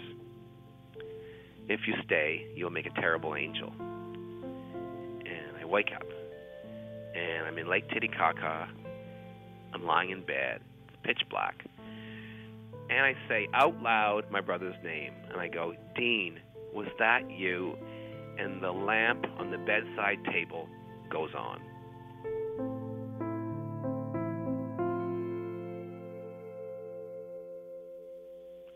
If 1.68 1.82
you 1.88 1.96
stay, 2.06 2.46
you'll 2.56 2.70
make 2.70 2.86
a 2.86 2.94
terrible 3.02 3.36
angel. 3.36 3.74
And 3.80 5.58
I 5.60 5.66
wake 5.66 5.90
up, 5.96 6.04
and 7.16 7.48
I'm 7.48 7.58
in 7.58 7.70
Lake 7.70 7.90
Titicaca. 7.90 8.68
I'm 9.74 9.86
lying 9.86 10.10
in 10.12 10.26
bed, 10.26 10.62
it's 10.88 10.98
pitch 11.04 11.22
black. 11.30 11.66
And 12.90 13.00
I 13.00 13.14
say 13.28 13.48
out 13.54 13.82
loud 13.82 14.30
my 14.30 14.42
brother's 14.42 14.76
name, 14.84 15.14
and 15.32 15.40
I 15.40 15.48
go, 15.48 15.74
Dean, 15.96 16.40
was 16.74 16.88
that 17.00 17.30
you? 17.32 17.76
And 18.38 18.62
the 18.62 18.72
lamp 18.72 19.26
on 19.40 19.50
the 19.50 19.58
bedside 19.58 20.20
table 20.32 20.68
goes 21.10 21.34
on. 21.34 21.62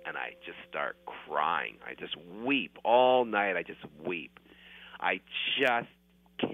And 0.05 0.17
I 0.17 0.35
just 0.45 0.57
start 0.67 0.95
crying. 1.27 1.77
I 1.85 1.93
just 1.93 2.15
weep 2.43 2.77
all 2.83 3.25
night. 3.25 3.57
I 3.57 3.63
just 3.63 3.81
weep. 4.03 4.39
I 4.99 5.19
just 5.59 5.87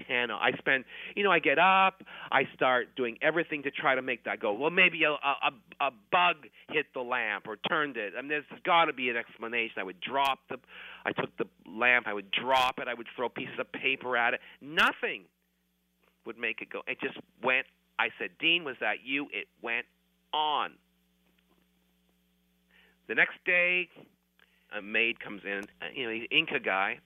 cannot. 0.06 0.40
I 0.42 0.56
spend, 0.58 0.84
you 1.14 1.24
know, 1.24 1.30
I 1.30 1.38
get 1.38 1.58
up, 1.58 2.02
I 2.30 2.42
start 2.54 2.94
doing 2.96 3.18
everything 3.22 3.62
to 3.64 3.70
try 3.70 3.94
to 3.94 4.02
make 4.02 4.24
that 4.24 4.40
go. 4.40 4.52
Well, 4.52 4.70
maybe 4.70 5.04
a 5.04 5.12
a, 5.12 5.50
a 5.80 5.90
bug 6.12 6.46
hit 6.70 6.86
the 6.94 7.00
lamp 7.00 7.46
or 7.46 7.56
turned 7.68 7.96
it. 7.96 8.14
I 8.16 8.20
mean, 8.20 8.28
there's 8.28 8.44
got 8.64 8.86
to 8.86 8.92
be 8.92 9.10
an 9.10 9.16
explanation. 9.16 9.76
I 9.78 9.84
would 9.84 10.00
drop 10.00 10.40
the, 10.48 10.56
I 11.04 11.12
took 11.12 11.36
the 11.36 11.46
lamp, 11.68 12.06
I 12.06 12.14
would 12.14 12.30
drop 12.30 12.78
it, 12.78 12.88
I 12.88 12.94
would 12.94 13.08
throw 13.16 13.28
pieces 13.28 13.54
of 13.58 13.70
paper 13.72 14.16
at 14.16 14.34
it. 14.34 14.40
Nothing 14.60 15.24
would 16.24 16.38
make 16.38 16.60
it 16.60 16.70
go. 16.70 16.82
It 16.86 16.98
just 17.00 17.18
went 17.42 17.66
I 17.98 18.08
said, 18.18 18.30
Dean, 18.38 18.64
was 18.64 18.76
that 18.80 18.96
you? 19.04 19.28
It 19.32 19.48
went 19.62 19.86
on. 20.32 20.72
The 23.08 23.14
next 23.14 23.38
day, 23.46 23.88
a 24.76 24.82
maid 24.82 25.20
comes 25.20 25.42
in, 25.44 25.62
you 25.94 26.06
know, 26.06 26.12
he's 26.12 26.26
Inca 26.30 26.60
guy, 26.60 26.98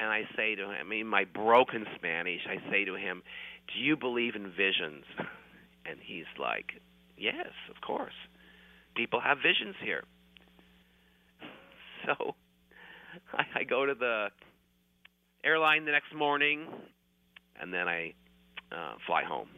and 0.00 0.08
I 0.08 0.22
say 0.36 0.54
to 0.54 0.70
him, 0.70 0.92
in 0.92 1.06
my 1.06 1.24
broken 1.24 1.84
Spanish, 1.96 2.40
I 2.48 2.70
say 2.70 2.84
to 2.84 2.94
him, 2.94 3.22
"Do 3.72 3.80
you 3.80 3.96
believe 3.96 4.34
in 4.34 4.50
visions?" 4.50 5.04
And 5.90 5.98
he's 6.02 6.26
like, 6.38 6.82
"Yes, 7.16 7.52
of 7.70 7.80
course. 7.80 8.12
People 8.94 9.20
have 9.20 9.38
visions 9.38 9.74
here." 9.82 10.04
So 12.06 12.36
I, 13.34 13.60
I 13.60 13.64
go 13.64 13.84
to 13.84 13.94
the 13.94 14.28
airline 15.44 15.84
the 15.84 15.92
next 15.92 16.14
morning, 16.14 16.66
and 17.60 17.74
then 17.74 17.88
I 17.88 18.14
uh, 18.72 18.94
fly 19.06 19.24
home. 19.24 19.48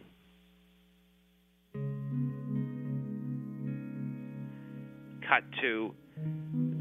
Cut 5.28 5.44
to 5.60 5.94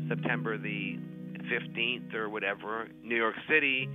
September 0.08 0.58
the 0.58 0.98
15th 1.52 2.14
or 2.14 2.30
whatever, 2.30 2.88
New 3.04 3.16
York 3.16 3.36
City. 3.50 3.90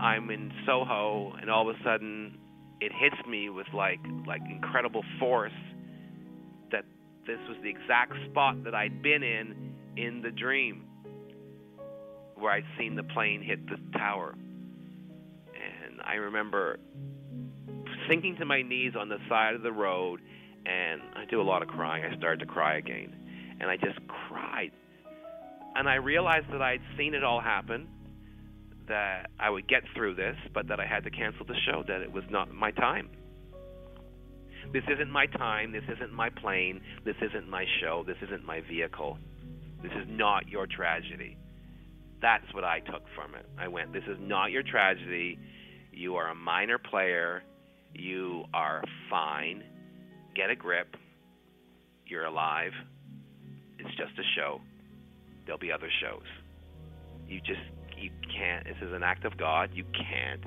I'm 0.00 0.30
in 0.30 0.52
Soho, 0.66 1.34
and 1.40 1.50
all 1.50 1.68
of 1.68 1.76
a 1.76 1.82
sudden, 1.84 2.38
it 2.80 2.92
hits 2.92 3.16
me 3.28 3.48
with 3.48 3.66
like 3.72 4.00
like 4.26 4.42
incredible 4.50 5.02
force 5.18 5.52
that 6.70 6.84
this 7.26 7.38
was 7.48 7.56
the 7.62 7.70
exact 7.70 8.12
spot 8.30 8.62
that 8.64 8.74
I'd 8.74 9.02
been 9.02 9.22
in 9.22 9.74
in 9.96 10.22
the 10.22 10.30
dream, 10.30 10.84
where 12.34 12.52
I'd 12.52 12.66
seen 12.78 12.96
the 12.96 13.02
plane 13.02 13.42
hit 13.42 13.66
the 13.66 13.78
tower. 13.98 14.34
And 14.34 16.00
I 16.02 16.14
remember 16.14 16.78
sinking 18.08 18.36
to 18.36 18.44
my 18.44 18.62
knees 18.62 18.92
on 18.98 19.08
the 19.08 19.18
side 19.28 19.54
of 19.54 19.62
the 19.62 19.72
road, 19.72 20.20
and 20.66 21.00
I 21.14 21.24
do 21.24 21.40
a 21.40 21.42
lot 21.42 21.62
of 21.62 21.68
crying. 21.68 22.04
I 22.04 22.16
started 22.16 22.40
to 22.40 22.46
cry 22.46 22.76
again, 22.76 23.14
and 23.60 23.70
I 23.70 23.76
just 23.76 23.98
cried 24.28 24.72
and 25.76 25.88
I 25.88 25.96
realized 25.96 26.46
that 26.52 26.62
I'd 26.62 26.80
seen 26.96 27.14
it 27.14 27.22
all 27.22 27.40
happen, 27.40 27.88
that 28.88 29.30
I 29.38 29.50
would 29.50 29.68
get 29.68 29.82
through 29.94 30.14
this, 30.14 30.36
but 30.54 30.68
that 30.68 30.80
I 30.80 30.86
had 30.86 31.04
to 31.04 31.10
cancel 31.10 31.44
the 31.44 31.56
show, 31.66 31.84
that 31.86 32.00
it 32.00 32.10
was 32.10 32.24
not 32.30 32.52
my 32.52 32.70
time. 32.70 33.10
This 34.72 34.84
isn't 34.88 35.10
my 35.10 35.26
time, 35.26 35.72
this 35.72 35.84
isn't 35.94 36.12
my 36.12 36.30
plane, 36.30 36.80
this 37.04 37.16
isn't 37.20 37.48
my 37.48 37.64
show, 37.80 38.04
this 38.06 38.16
isn't 38.22 38.44
my 38.44 38.60
vehicle. 38.60 39.18
This 39.82 39.92
is 39.92 40.06
not 40.08 40.48
your 40.48 40.66
tragedy. 40.66 41.36
That's 42.22 42.46
what 42.54 42.64
I 42.64 42.80
took 42.80 43.02
from 43.14 43.34
it. 43.34 43.46
I 43.58 43.68
went, 43.68 43.92
This 43.92 44.04
is 44.08 44.16
not 44.18 44.50
your 44.50 44.62
tragedy. 44.62 45.38
You 45.92 46.16
are 46.16 46.30
a 46.30 46.34
minor 46.34 46.78
player. 46.78 47.42
You 47.92 48.44
are 48.54 48.82
fine. 49.10 49.62
Get 50.34 50.50
a 50.50 50.56
grip. 50.56 50.96
You're 52.06 52.24
alive. 52.24 52.72
It's 53.78 53.94
just 53.96 54.18
a 54.18 54.24
show 54.34 54.60
there'll 55.46 55.58
be 55.58 55.72
other 55.72 55.90
shows. 56.00 56.26
You 57.26 57.40
just 57.40 57.60
you 57.96 58.10
can't. 58.36 58.64
This 58.64 58.76
is 58.82 58.92
an 58.92 59.02
act 59.02 59.24
of 59.24 59.36
God. 59.36 59.70
You 59.72 59.84
can't 59.84 60.44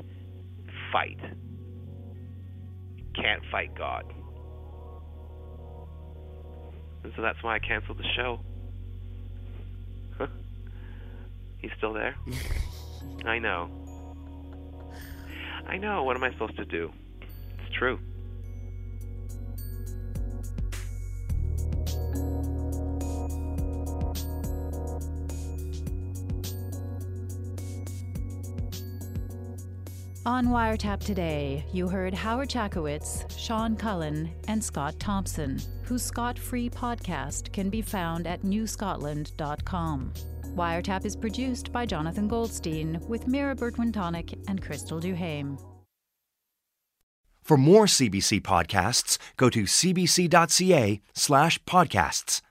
fight. 0.92 1.20
You 2.98 3.06
can't 3.16 3.42
fight 3.52 3.76
God. 3.76 4.06
And 7.04 7.14
so 7.16 7.22
that's 7.22 7.42
why 7.42 7.56
I 7.56 7.60
canceled 7.60 7.98
the 7.98 8.08
show. 8.16 8.40
He's 11.58 11.72
still 11.78 11.94
there? 11.94 12.16
I 13.26 13.40
know. 13.40 13.70
I 15.66 15.78
know. 15.78 16.04
What 16.04 16.16
am 16.18 16.24
I 16.24 16.32
supposed 16.32 16.58
to 16.58 16.66
do? 16.66 16.92
It's 17.22 17.76
true. 17.78 18.00
On 30.30 30.46
Wiretap 30.46 31.04
today, 31.04 31.66
you 31.74 31.88
heard 31.88 32.14
Howard 32.14 32.50
Chackowicz, 32.50 33.26
Sean 33.36 33.76
Cullen, 33.76 34.30
and 34.48 34.64
Scott 34.64 35.00
Thompson, 35.00 35.58
whose 35.82 36.04
Scott 36.04 36.38
Free 36.38 36.70
podcast 36.70 37.52
can 37.52 37.72
be 37.72 37.82
found 37.82 38.28
at 38.28 38.44
newscotland.com. 38.44 40.14
Wiretap 40.56 41.04
is 41.04 41.16
produced 41.16 41.72
by 41.72 41.84
Jonathan 41.88 42.28
Goldstein 42.28 43.00
with 43.08 43.26
Mira 43.26 43.56
Bertwin 43.56 43.92
and 44.48 44.62
Crystal 44.62 45.02
Duhame. 45.02 45.60
For 47.42 47.58
more 47.58 47.88
CBC 47.88 48.42
podcasts, 48.42 49.18
go 49.36 49.50
to 49.50 49.64
cbc.ca 49.64 51.02
slash 51.16 51.60
podcasts. 51.64 52.42